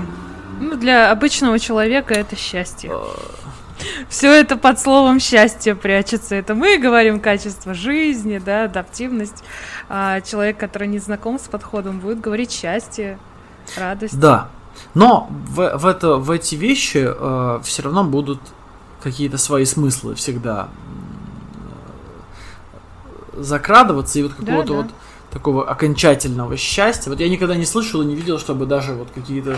[0.59, 2.91] Ну, для обычного человека это счастье.
[2.91, 3.47] Э.
[4.09, 6.35] Все это под словом счастье прячется.
[6.35, 9.43] Это мы говорим качество жизни, да, адаптивность.
[9.89, 13.19] А человек, который не знаком с подходом, будет говорить счастье,
[13.77, 14.19] радость.
[14.19, 14.49] Да,
[14.93, 18.39] но в, в, это, в эти вещи э, все равно будут
[19.01, 20.69] какие-то свои смыслы всегда
[23.35, 24.81] э, закрадываться, и вот какого-то да, да.
[24.83, 24.91] вот
[25.31, 27.09] такого окончательного счастья.
[27.09, 29.57] Вот я никогда не слышал и не видел, чтобы даже вот какие-то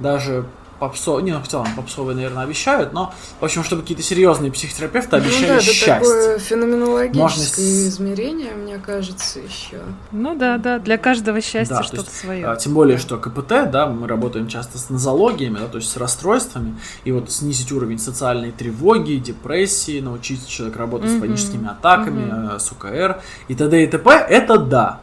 [0.00, 0.46] даже
[0.78, 1.20] попсо...
[1.20, 5.48] Не, ну, в целом попсовые, наверное, обещают, но, в общем, чтобы какие-то серьезные психотерапевты обещали
[5.48, 5.92] ну, да, счастье.
[5.92, 7.88] Это такое феноменологическое Можно...
[7.88, 9.80] измерение, мне кажется, еще.
[10.12, 12.46] Ну да, да, для каждого счастья да, что-то есть, свое.
[12.46, 15.96] А, тем более, что КПТ, да, мы работаем часто с нозологиями, да, то есть с
[15.96, 21.18] расстройствами, и вот снизить уровень социальной тревоги, депрессии, научить человека работать mm-hmm.
[21.18, 22.58] с паническими атаками, mm-hmm.
[22.58, 23.84] с УКР и т.д.
[23.84, 24.10] и т.п.
[24.10, 25.00] Это да.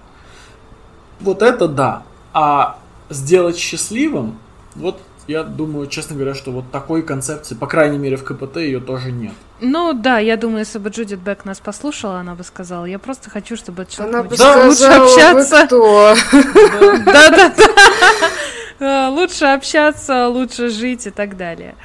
[1.20, 2.04] Вот это да.
[2.34, 4.38] А сделать счастливым,
[4.76, 8.80] вот я думаю, честно говоря, что вот такой концепции, по крайней мере, в КПТ ее
[8.80, 9.34] тоже нет.
[9.62, 13.30] Ну да, я думаю, если бы Джудит Бек нас послушала, она бы сказала, я просто
[13.30, 15.68] хочу, чтобы этот человек она бы сказала, лучше общаться.
[17.06, 19.10] Да-да-да.
[19.10, 21.76] Лучше общаться, лучше жить и так далее.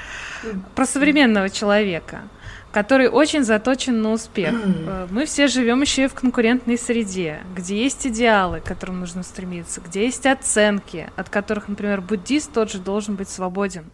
[0.74, 2.22] Про современного человека
[2.72, 4.54] который очень заточен на успех.
[4.54, 9.22] Э, мы все живем еще и в конкурентной среде, где есть идеалы, к которым нужно
[9.22, 13.84] стремиться, где есть оценки, от которых, например, буддист тот же должен быть свободен.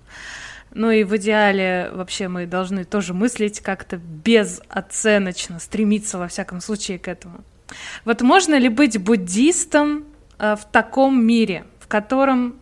[0.73, 6.99] Ну и в идеале вообще мы должны тоже мыслить как-то безоценочно, стремиться во всяком случае
[6.99, 7.45] к этому.
[8.05, 10.05] Вот можно ли быть буддистом
[10.39, 12.57] э, в таком мире, в котором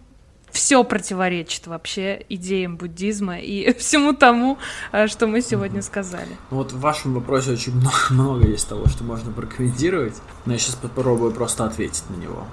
[0.55, 4.57] все противоречит вообще идеям буддизма и всему тому,
[4.93, 6.29] э, что мы сегодня сказали.
[6.51, 10.15] Ну вот в вашем вопросе очень много, много есть того, что можно прокомментировать,
[10.47, 12.47] но я сейчас попробую просто ответить на него.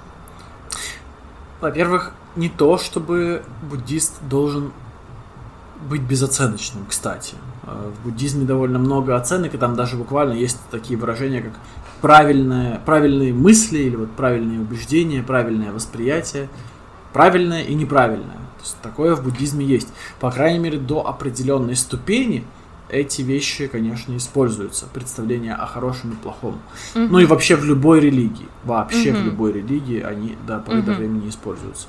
[1.60, 4.72] Во-первых, не то, чтобы буддист должен
[5.88, 7.36] быть безоценочным, кстати.
[7.62, 11.52] Э, в буддизме довольно много оценок, и там даже буквально есть такие выражения, как
[12.00, 16.48] правильное, правильные мысли или вот правильные убеждения, правильное восприятие–
[17.12, 18.36] правильное и неправильное.
[18.58, 19.88] То есть такое в буддизме есть.
[20.20, 22.44] По крайней мере, до определенной ступени
[22.88, 24.86] эти вещи, конечно, используются.
[24.92, 26.60] Представление о хорошем и плохом.
[26.94, 27.04] Угу.
[27.04, 28.46] Ну и вообще в любой религии.
[28.64, 29.20] Вообще угу.
[29.20, 30.86] в любой религии они до поры угу.
[30.86, 31.88] до времени используются.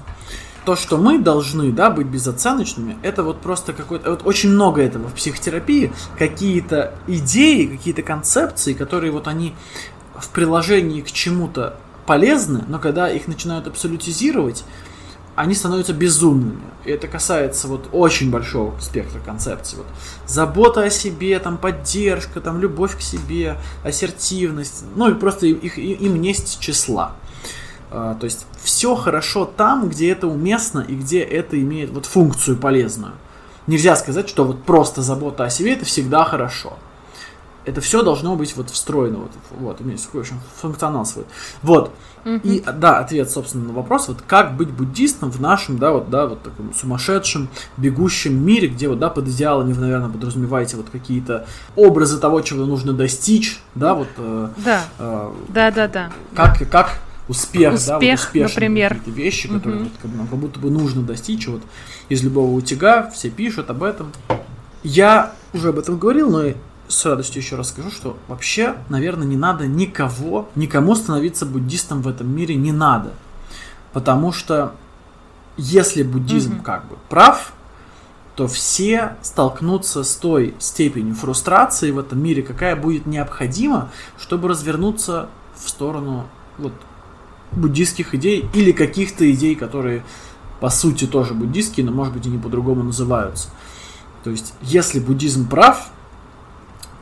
[0.65, 4.11] То, что мы должны, да, быть безоценочными, это вот просто какой-то...
[4.11, 5.91] Вот очень много этого в психотерапии.
[6.17, 9.55] Какие-то идеи, какие-то концепции, которые вот они
[10.17, 14.63] в приложении к чему-то полезны, но когда их начинают абсолютизировать,
[15.35, 16.61] они становятся безумными.
[16.85, 19.79] И это касается вот очень большого спектра концепций.
[19.79, 19.87] Вот
[20.27, 26.21] забота о себе, там поддержка, там любовь к себе, ассертивность, ну и просто их, им
[26.21, 27.15] несть числа.
[27.89, 32.57] А, то есть все хорошо там, где это уместно и где это имеет вот функцию
[32.57, 33.13] полезную.
[33.65, 36.77] Нельзя сказать, что вот просто забота о себе это всегда хорошо.
[37.65, 41.25] Это все должно быть вот встроено, вот, вот иметь в общем, функционал свой.
[41.61, 41.91] Вот.
[42.25, 42.41] Mm-hmm.
[42.43, 46.27] И да, ответ, собственно, на вопрос, вот как быть буддистом в нашем, да, вот, да,
[46.27, 51.45] вот таком сумасшедшем, бегущем мире, где вот, да, под идеалами вы, наверное, подразумеваете вот какие-то
[51.75, 54.07] образы того, чего нужно достичь, да, вот.
[54.17, 54.83] Э, да.
[54.99, 56.11] Э, да, да, да.
[56.33, 58.89] Как, как успех, успех да, вот например.
[58.95, 59.83] какие-то вещи, которые mm-hmm.
[59.83, 61.61] вот, как, нам как будто бы нужно достичь, вот
[62.09, 64.11] из любого утяга, все пишут об этом.
[64.83, 66.53] Я уже об этом говорил, но
[66.87, 72.07] с радостью еще раз скажу, что вообще, наверное, не надо никого, никому становиться буддистом в
[72.07, 73.13] этом мире не надо.
[73.93, 74.75] Потому что
[75.57, 76.63] если буддизм mm-hmm.
[76.63, 77.53] как бы прав,
[78.35, 85.29] то все столкнутся с той степенью фрустрации в этом мире, какая будет необходима, чтобы развернуться
[85.55, 86.27] в сторону
[86.57, 86.73] вот,
[87.51, 90.03] буддистских идей или каких-то идей, которые
[90.59, 93.49] по сути тоже буддистские, но может быть они по-другому называются.
[94.23, 95.91] То есть, если буддизм прав,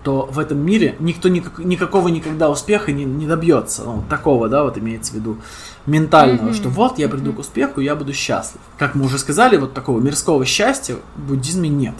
[0.04, 3.84] то в этом мире никто никак, никакого никогда успеха не, не добьется.
[3.84, 5.38] Ну, такого, да, вот имеется в виду
[5.86, 6.56] ментального, mm-hmm.
[6.56, 7.36] что вот я приду mm-hmm.
[7.36, 8.62] к успеху, я буду счастлив.
[8.78, 11.95] Как мы уже сказали, вот такого мирского счастья в буддизме нет.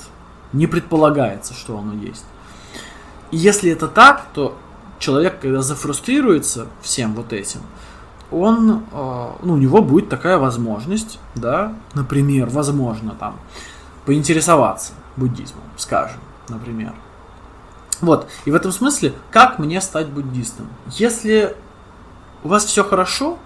[0.54, 2.26] Не предполагается, что оно есть.
[3.32, 4.58] И если это так, то
[5.00, 7.62] человек, когда зафрустрируется всем вот этим,
[8.32, 13.38] он, э, ну, у него будет такая возможность, да, например, возможно, там,
[14.06, 16.94] поинтересоваться буддизмом, скажем, например.
[18.12, 18.28] Вот.
[18.46, 20.68] И в этом смысле, как мне стать буддистом?
[20.98, 21.56] Если
[22.44, 23.38] у вас все хорошо,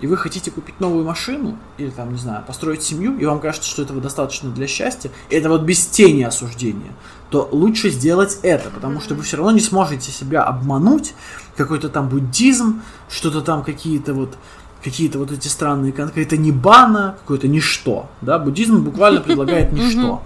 [0.00, 3.68] и вы хотите купить новую машину, или там, не знаю, построить семью, и вам кажется,
[3.68, 6.92] что этого достаточно для счастья, и это вот без тени осуждения,
[7.28, 11.14] то лучше сделать это, потому что вы все равно не сможете себя обмануть,
[11.56, 12.80] какой-то там буддизм,
[13.10, 14.36] что-то там какие-то вот
[14.82, 20.22] какие-то вот эти странные, какая-то небана, какое-то ничто, да, буддизм буквально предлагает ничто.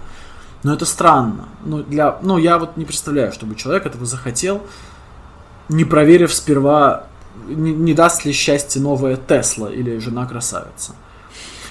[0.65, 1.45] Но это странно.
[1.63, 4.63] Ну, для, ну, я вот не представляю, чтобы человек этого захотел,
[5.69, 7.05] не проверив сперва,
[7.47, 10.93] не, не даст ли счастье новая Тесла или жена красавица.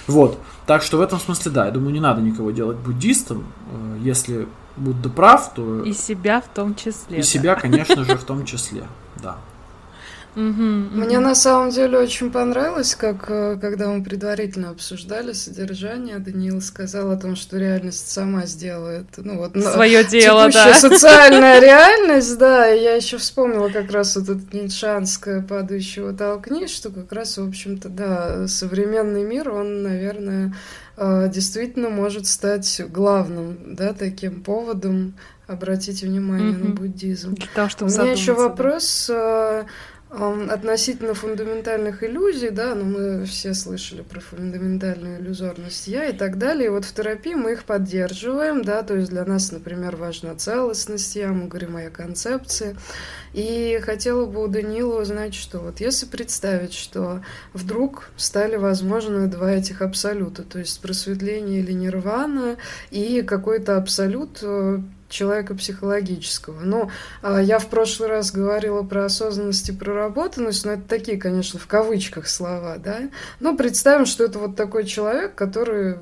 [0.07, 0.39] Вот.
[0.67, 3.47] Так что в этом смысле, да, я думаю, не надо никого делать буддистом.
[3.73, 5.83] Э, если Будда прав, то...
[5.83, 7.17] И себя в том числе.
[7.17, 7.23] И да.
[7.23, 8.85] себя, конечно же, в том числе,
[9.21, 9.39] да.
[10.37, 17.13] Мне на самом деле очень понравилось, как э, когда мы предварительно обсуждали содержание, Даниил сказал
[17.13, 20.75] о том, что реальность сама сделает, ну вот свое дело, да.
[20.75, 22.73] социальная реальность, да.
[22.73, 27.47] И я еще вспомнила как раз вот это ницшанское падающего толкни, что как раз, в
[27.47, 30.55] общем-то, да, современный мир, он, наверное,
[30.97, 35.15] э, действительно может стать главным, да, таким поводом
[35.47, 36.69] обратить внимание mm-hmm.
[36.69, 37.35] на буддизм.
[37.35, 39.07] Для того, чтобы У меня еще вопрос.
[39.09, 39.67] Да
[40.15, 46.67] Относительно фундаментальных иллюзий, да, ну мы все слышали про фундаментальную иллюзорность я и так далее.
[46.67, 51.17] И вот в терапии мы их поддерживаем, да, то есть для нас, например, важна целостность
[51.17, 52.77] я, мы говорим о концепции.
[53.33, 57.21] И хотела бы у Данила узнать, что вот если представить, что
[57.53, 62.57] вдруг стали возможны два этих абсолюта, то есть просветление или нирвана
[62.93, 64.79] и какой-то абсолют э,
[65.09, 66.61] человека психологического.
[66.61, 66.91] Но
[67.23, 71.67] а, я в прошлый раз говорила про осознанность и проработанность, но это такие, конечно, в
[71.67, 73.11] кавычках слова, да.
[73.41, 75.97] Но представим, что это вот такой человек, который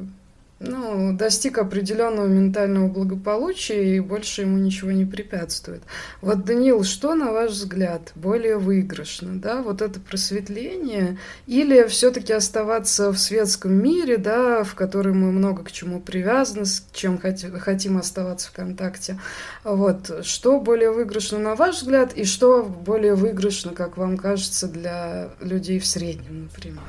[0.64, 5.82] ну, достиг определенного ментального благополучия и больше ему ничего не препятствует.
[6.20, 13.12] Вот, Даниил, что, на ваш взгляд, более выигрышно, да, вот это просветление или все-таки оставаться
[13.12, 18.48] в светском мире, да, в который мы много к чему привязаны, с чем хотим оставаться
[18.48, 19.18] в контакте,
[19.64, 25.30] вот, что более выигрышно, на ваш взгляд, и что более выигрышно, как вам кажется, для
[25.40, 26.82] людей в среднем, например?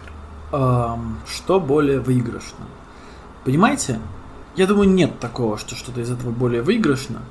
[1.26, 2.68] Что более выигрышно?
[3.44, 4.00] Понимаете?
[4.56, 7.22] Я думаю, нет такого, что что-то из этого более выигрышно.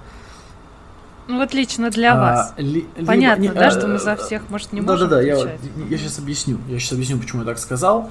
[1.29, 2.55] Ну вот лично для а, вас.
[2.57, 5.57] Ли, Понятно, либо, да, а, что мы за всех, может, не да, можем Да-да-да, я,
[5.89, 6.59] я сейчас объясню.
[6.69, 8.11] Я сейчас объясню, почему я так сказал.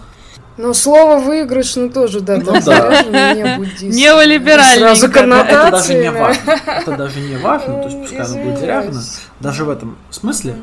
[0.57, 3.33] Но слово выигрышно тоже, да, ну, да.
[3.33, 3.83] не буддист.
[3.83, 4.95] Неолиберальный.
[4.95, 6.51] Сразу Это даже не важно.
[6.65, 9.01] Это даже не важно, то есть пускай оно будет заряжено.
[9.39, 10.55] Даже в этом смысле.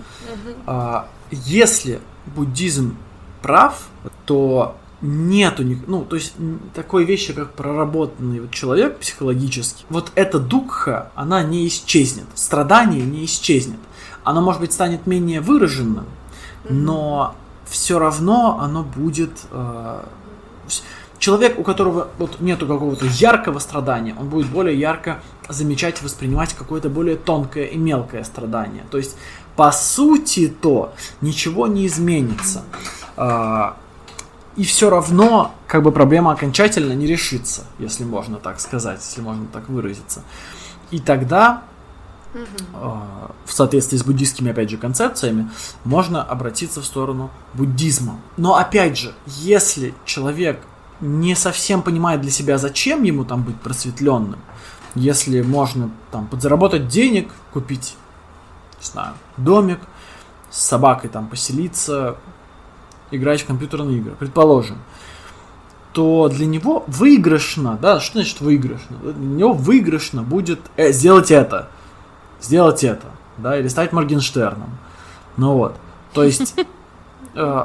[0.67, 2.97] А, если буддизм
[3.43, 3.89] прав,
[4.25, 6.35] то нету, ну, то есть
[6.75, 13.25] такой вещи, как проработанный вот человек психологически, вот эта дукха, она не исчезнет, страдание не
[13.25, 13.79] исчезнет.
[14.25, 16.07] Оно, может быть, станет менее выраженным,
[16.69, 17.35] но
[17.67, 19.31] все равно оно будет...
[19.51, 20.01] Э,
[21.19, 26.55] человек, у которого вот нету какого-то яркого страдания, он будет более ярко замечать и воспринимать
[26.55, 28.85] какое-то более тонкое и мелкое страдание.
[28.91, 29.17] То есть,
[29.57, 32.65] по сути, то ничего не изменится.
[33.17, 33.77] А,
[34.59, 39.47] и все равно как бы проблема окончательно не решится, если можно так сказать, если можно
[39.47, 40.25] так выразиться.
[40.91, 41.63] И тогда
[42.33, 45.49] в соответствии с буддийскими, опять же, концепциями,
[45.85, 48.19] можно обратиться в сторону буддизма.
[48.37, 50.61] Но, опять же, если человек
[51.01, 54.41] не совсем понимает для себя, зачем ему там быть просветленным,
[54.97, 57.97] если можно там подзаработать денег, купить,
[58.81, 59.79] не знаю, домик,
[60.51, 62.17] с собакой там поселиться,
[63.11, 64.79] играть в компьютерные игры, предположим,
[65.93, 68.97] то для него выигрышно, да, что значит выигрышно?
[69.03, 71.69] Для него выигрышно будет э, сделать это,
[72.41, 73.07] сделать это,
[73.39, 74.71] да, или стать Моргенштерном.
[75.37, 75.77] Ну вот,
[76.13, 76.55] то есть,
[77.35, 77.65] э,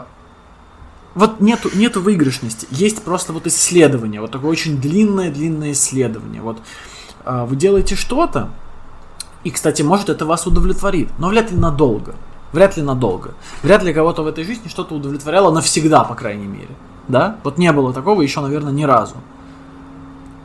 [1.16, 6.42] вот нету, нету выигрышности, есть просто вот исследование, вот такое очень длинное-длинное исследование.
[6.42, 6.60] Вот
[7.26, 8.50] э, вы делаете что-то,
[9.44, 12.16] и, кстати, может это вас удовлетворит, но вряд ли надолго.
[12.54, 13.34] Вряд ли надолго.
[13.64, 16.70] Вряд ли кого-то в этой жизни что-то удовлетворяло навсегда, по крайней мере.
[17.08, 17.38] Да?
[17.44, 19.16] Вот не было такого еще, наверное, ни разу.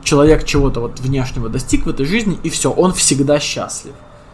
[0.03, 3.93] Человек чего-то вот внешнего достиг в этой жизни, и все, он всегда счастлив.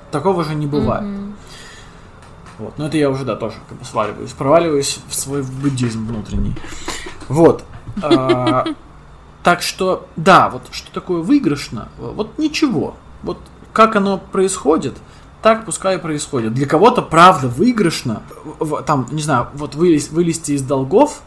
[0.09, 1.03] Такого же не бывает.
[1.03, 1.33] Mm-hmm.
[2.59, 6.55] Вот, но это я уже, да, тоже как бы сваливаюсь, проваливаюсь в свой буддизм внутренний.
[7.27, 7.65] Вот.
[8.01, 8.65] А,
[9.43, 12.95] так что, да, вот что такое выигрышно, вот ничего.
[13.21, 13.37] Вот
[13.73, 14.93] как оно происходит–
[15.45, 16.55] так пускай и происходит.
[16.55, 18.23] Для кого-то правда выигрышно,
[18.87, 21.21] там, не знаю, вот вылез, вылезти из долгов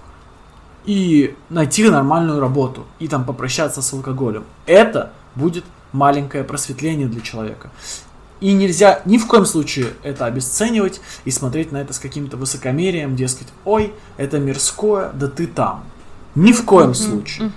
[0.85, 4.43] и найти нормальную работу, и там попрощаться с алкоголем.
[4.67, 7.71] Это будет маленькое просветление для человека.
[8.41, 13.15] И нельзя ни в коем случае это обесценивать и смотреть на это с каким-то высокомерием,
[13.15, 15.85] дескать, ой, это мирское, да ты там.
[16.35, 17.51] Ни в коем случае.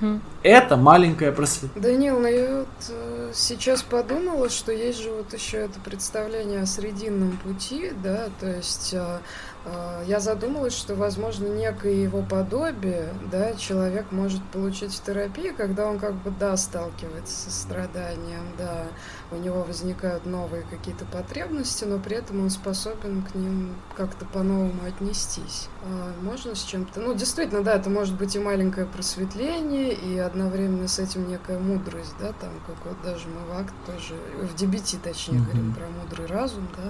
[0.44, 1.82] Это маленькое просветление.
[1.82, 6.66] Данил, ну я вот э, сейчас подумала, что есть же вот еще это представление о
[6.66, 9.20] срединном пути, да, то есть э,
[9.66, 15.86] э, я задумалась, что, возможно, некое его подобие, да, человек может получить в терапии, когда
[15.86, 18.88] он как бы, да, сталкивается со страданием, да,
[19.32, 24.84] у него возникают новые какие-то потребности, но при этом он способен к ним как-то по-новому
[24.86, 25.70] отнестись.
[25.84, 27.00] А можно с чем-то...
[27.00, 32.14] Ну, действительно, да, это может быть и маленькое просветление, и одновременно с этим некая мудрость,
[32.20, 35.44] да, там, как вот даже мы в акт тоже, в дебити, точнее, mm-hmm.
[35.46, 36.90] говорим про мудрый разум, да.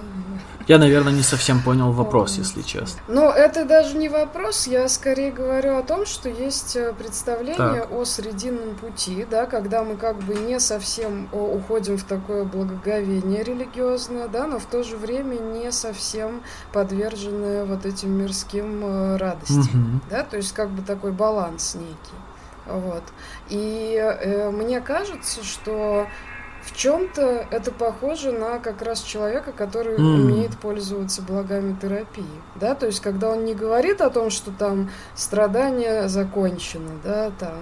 [0.66, 3.00] Я, наверное, не совсем понял вопрос, если честно.
[3.08, 7.92] Ну, это даже не вопрос, я скорее говорю о том, что есть э, представление так.
[7.92, 13.42] о срединном пути, да, когда мы как бы не совсем уходим в такой такое благоговение
[13.42, 20.00] религиозное, да, но в то же время не совсем подверженное вот этим мирским э, радостям,
[20.02, 20.10] mm-hmm.
[20.10, 22.18] да, то есть как бы такой баланс некий,
[22.66, 23.02] вот.
[23.50, 26.06] И э, мне кажется, что
[26.62, 30.00] в чем-то это похоже на как раз человека, который mm.
[30.00, 32.24] умеет пользоваться благами терапии.
[32.54, 37.58] Да, то есть, когда он не говорит о том, что там страдание закончено, да, там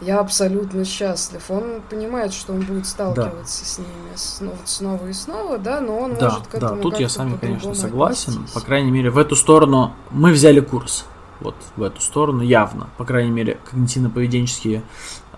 [0.00, 1.42] я абсолютно счастлив.
[1.50, 3.66] Он понимает, что он будет сталкиваться да.
[3.66, 6.98] с ними снова, снова и снова, да, но он да, может к этому Да, тут
[6.98, 8.32] я с вами, конечно, согласен.
[8.32, 8.54] Отнестись.
[8.54, 11.04] По крайней мере, в эту сторону мы взяли курс.
[11.40, 12.88] Вот в эту сторону явно.
[12.98, 14.82] По крайней мере, когнитивно-поведенческие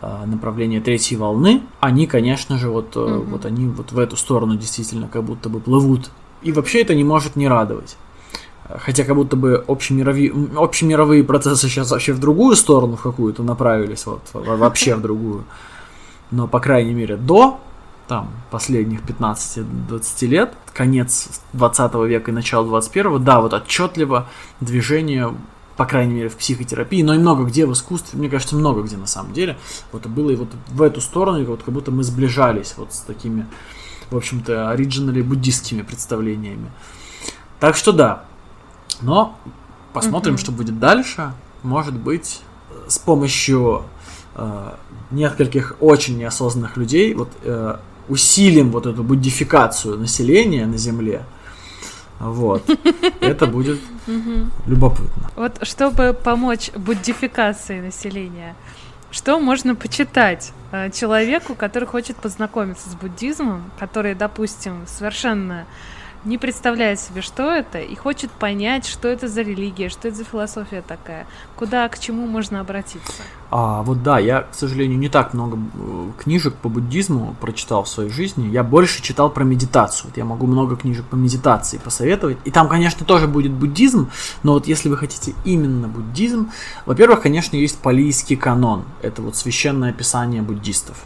[0.04, 3.24] а, направления третьей волны, они, конечно же, вот, mm-hmm.
[3.26, 6.10] вот они вот в эту сторону действительно как будто бы плывут.
[6.42, 7.96] И вообще это не может не радовать.
[8.68, 14.04] Хотя как будто бы общемировые, общемировые процессы сейчас вообще в другую сторону в какую-то направились,
[14.06, 15.44] вот вообще в другую.
[16.32, 17.60] Но, по крайней мере, до
[18.08, 24.26] там, последних 15-20 лет, конец 20 века и начало 21 да, вот отчетливо
[24.60, 25.32] движение
[25.82, 28.96] по крайней мере, в психотерапии, но и много где в искусстве, мне кажется, много где
[28.96, 29.58] на самом деле.
[29.90, 33.00] Вот было и вот в эту сторону, и вот как будто мы сближались вот с
[33.00, 33.48] такими,
[34.08, 36.70] в общем-то, оригинали буддистскими представлениями.
[37.58, 38.26] Так что да.
[39.00, 39.36] Но
[39.92, 40.40] посмотрим, mm-hmm.
[40.40, 41.32] что будет дальше.
[41.64, 42.42] Может быть,
[42.86, 43.82] с помощью
[44.36, 44.74] э,
[45.10, 47.76] нескольких очень неосознанных людей вот э,
[48.08, 51.24] усилим вот эту буддификацию населения на Земле.
[52.22, 52.62] Вот.
[53.20, 53.80] Это будет
[54.66, 55.30] любопытно.
[55.36, 58.54] Вот чтобы помочь буддификации населения,
[59.10, 65.66] что можно почитать э, человеку, который хочет познакомиться с буддизмом, который, допустим, совершенно
[66.24, 70.24] не представляет себе, что это, и хочет понять, что это за религия, что это за
[70.24, 73.22] философия такая, куда, к чему можно обратиться.
[73.50, 77.88] А, вот да, я, к сожалению, не так много э, книжек по буддизму прочитал в
[77.88, 78.48] своей жизни.
[78.48, 80.08] Я больше читал про медитацию.
[80.08, 82.38] Вот я могу много книжек по медитации посоветовать.
[82.44, 84.10] И там, конечно, тоже будет буддизм,
[84.42, 86.50] но вот если вы хотите именно буддизм,
[86.86, 88.84] во-первых, конечно, есть палийский канон.
[89.02, 91.04] Это вот священное писание буддистов.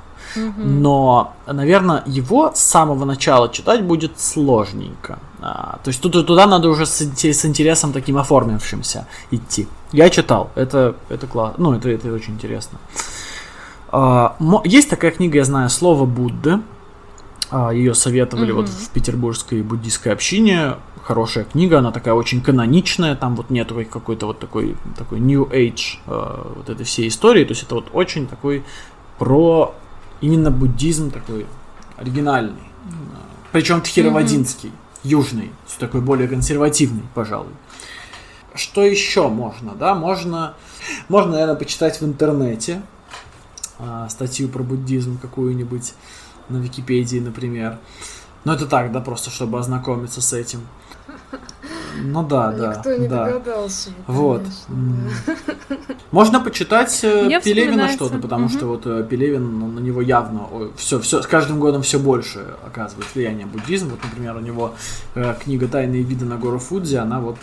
[0.56, 5.18] Но, наверное, его с самого начала читать будет сложненько.
[5.40, 9.68] А, то есть тут, туда надо уже с, с интересом таким оформившимся идти.
[9.92, 12.78] Я читал, это, это классно, ну, это, это очень интересно.
[13.88, 16.60] А, есть такая книга, я знаю, «Слово Будды».
[17.50, 20.74] А, Ее советовали вот в петербургской буддийской общине.
[21.02, 25.98] Хорошая книга, она такая очень каноничная, там вот нету какой-то вот такой, такой New Age
[26.06, 27.44] э, вот этой всей истории.
[27.44, 28.64] То есть это вот очень такой
[29.18, 29.72] про
[30.20, 31.46] именно буддизм такой
[31.96, 32.62] оригинальный.
[33.52, 35.08] Причем тхировадинский, mm-hmm.
[35.08, 37.52] южный, такой более консервативный, пожалуй.
[38.54, 39.94] Что еще можно, да?
[39.94, 40.54] Можно,
[41.08, 42.82] можно, наверное, почитать в интернете
[43.78, 45.94] э, статью про буддизм какую-нибудь
[46.48, 47.78] на Википедии, например.
[48.44, 50.66] Но это так, да, просто чтобы ознакомиться с этим.
[52.02, 52.74] Ну да, да.
[52.76, 53.24] Никто не да.
[53.24, 53.90] догадался.
[54.06, 54.42] Вот.
[56.10, 58.52] Можно почитать э, Мне Пелевина что-то, потому угу.
[58.52, 62.54] что вот э, Пелевин, ну, на него явно все, все, с каждым годом все больше
[62.64, 63.88] оказывает влияние буддизм.
[63.88, 64.74] Вот, например, у него
[65.14, 67.38] э, книга «Тайные виды на гору Фудзи», она вот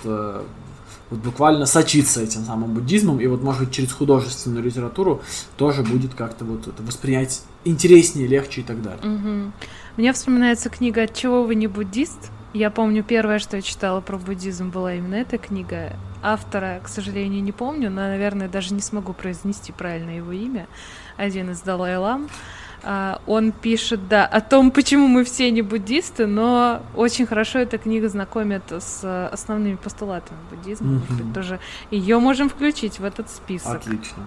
[1.13, 5.21] вот буквально сочится этим самым буддизмом, и вот, может быть, через художественную литературу
[5.57, 8.99] тоже будет как-то вот это воспринять интереснее, легче и так далее.
[9.03, 9.51] Угу.
[9.97, 14.19] Мне вспоминается книга «От чего вы не буддист?» Я помню, первое, что я читала про
[14.19, 15.93] буддизм, была именно эта книга.
[16.21, 20.67] Автора, к сожалению, не помню, но, наверное, даже не смогу произнести правильно его имя.
[21.17, 22.29] Один из Далай-Лам.
[22.83, 27.77] А, он пишет, да, о том, почему мы все не буддисты, но очень хорошо эта
[27.77, 31.01] книга знакомит с основными постулатами буддизма.
[31.09, 31.33] Mm-hmm.
[31.33, 31.59] Тоже
[31.91, 33.75] ее можем включить в этот список.
[33.75, 34.25] Отлично.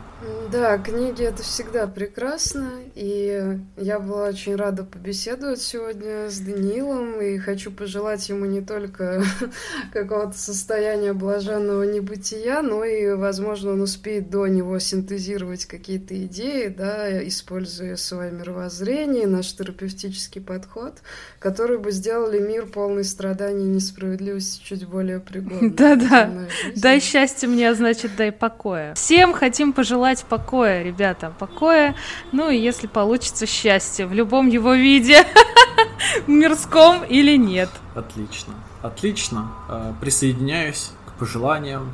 [0.50, 7.36] Да, книги это всегда прекрасно, и я была очень рада побеседовать сегодня с Даниилом, и
[7.38, 9.22] хочу пожелать ему не только
[9.92, 17.26] какого-то состояния блаженного небытия, но и, возможно, он успеет до него синтезировать какие-то идеи, да,
[17.26, 20.94] используя свое мировоззрение, наш терапевтический подход,
[21.38, 25.70] которые бы сделали мир полный страданий и несправедливости чуть более пригодным.
[25.76, 26.30] Да-да,
[26.76, 28.94] дай счастья мне, а значит, дай покоя.
[28.94, 31.96] Всем хотим пожелать покоя, ребята, покоя.
[32.32, 35.26] Ну и если получится счастье в любом его виде,
[36.26, 37.70] мирском или нет.
[37.94, 39.50] Отлично, отлично.
[39.68, 41.92] А, присоединяюсь к пожеланиям.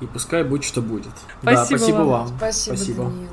[0.00, 1.10] И пускай будет, что будет.
[1.42, 2.08] Спасибо, да, спасибо вам.
[2.08, 2.28] вам.
[2.38, 3.04] Спасибо, спасибо.
[3.04, 3.28] Даниил.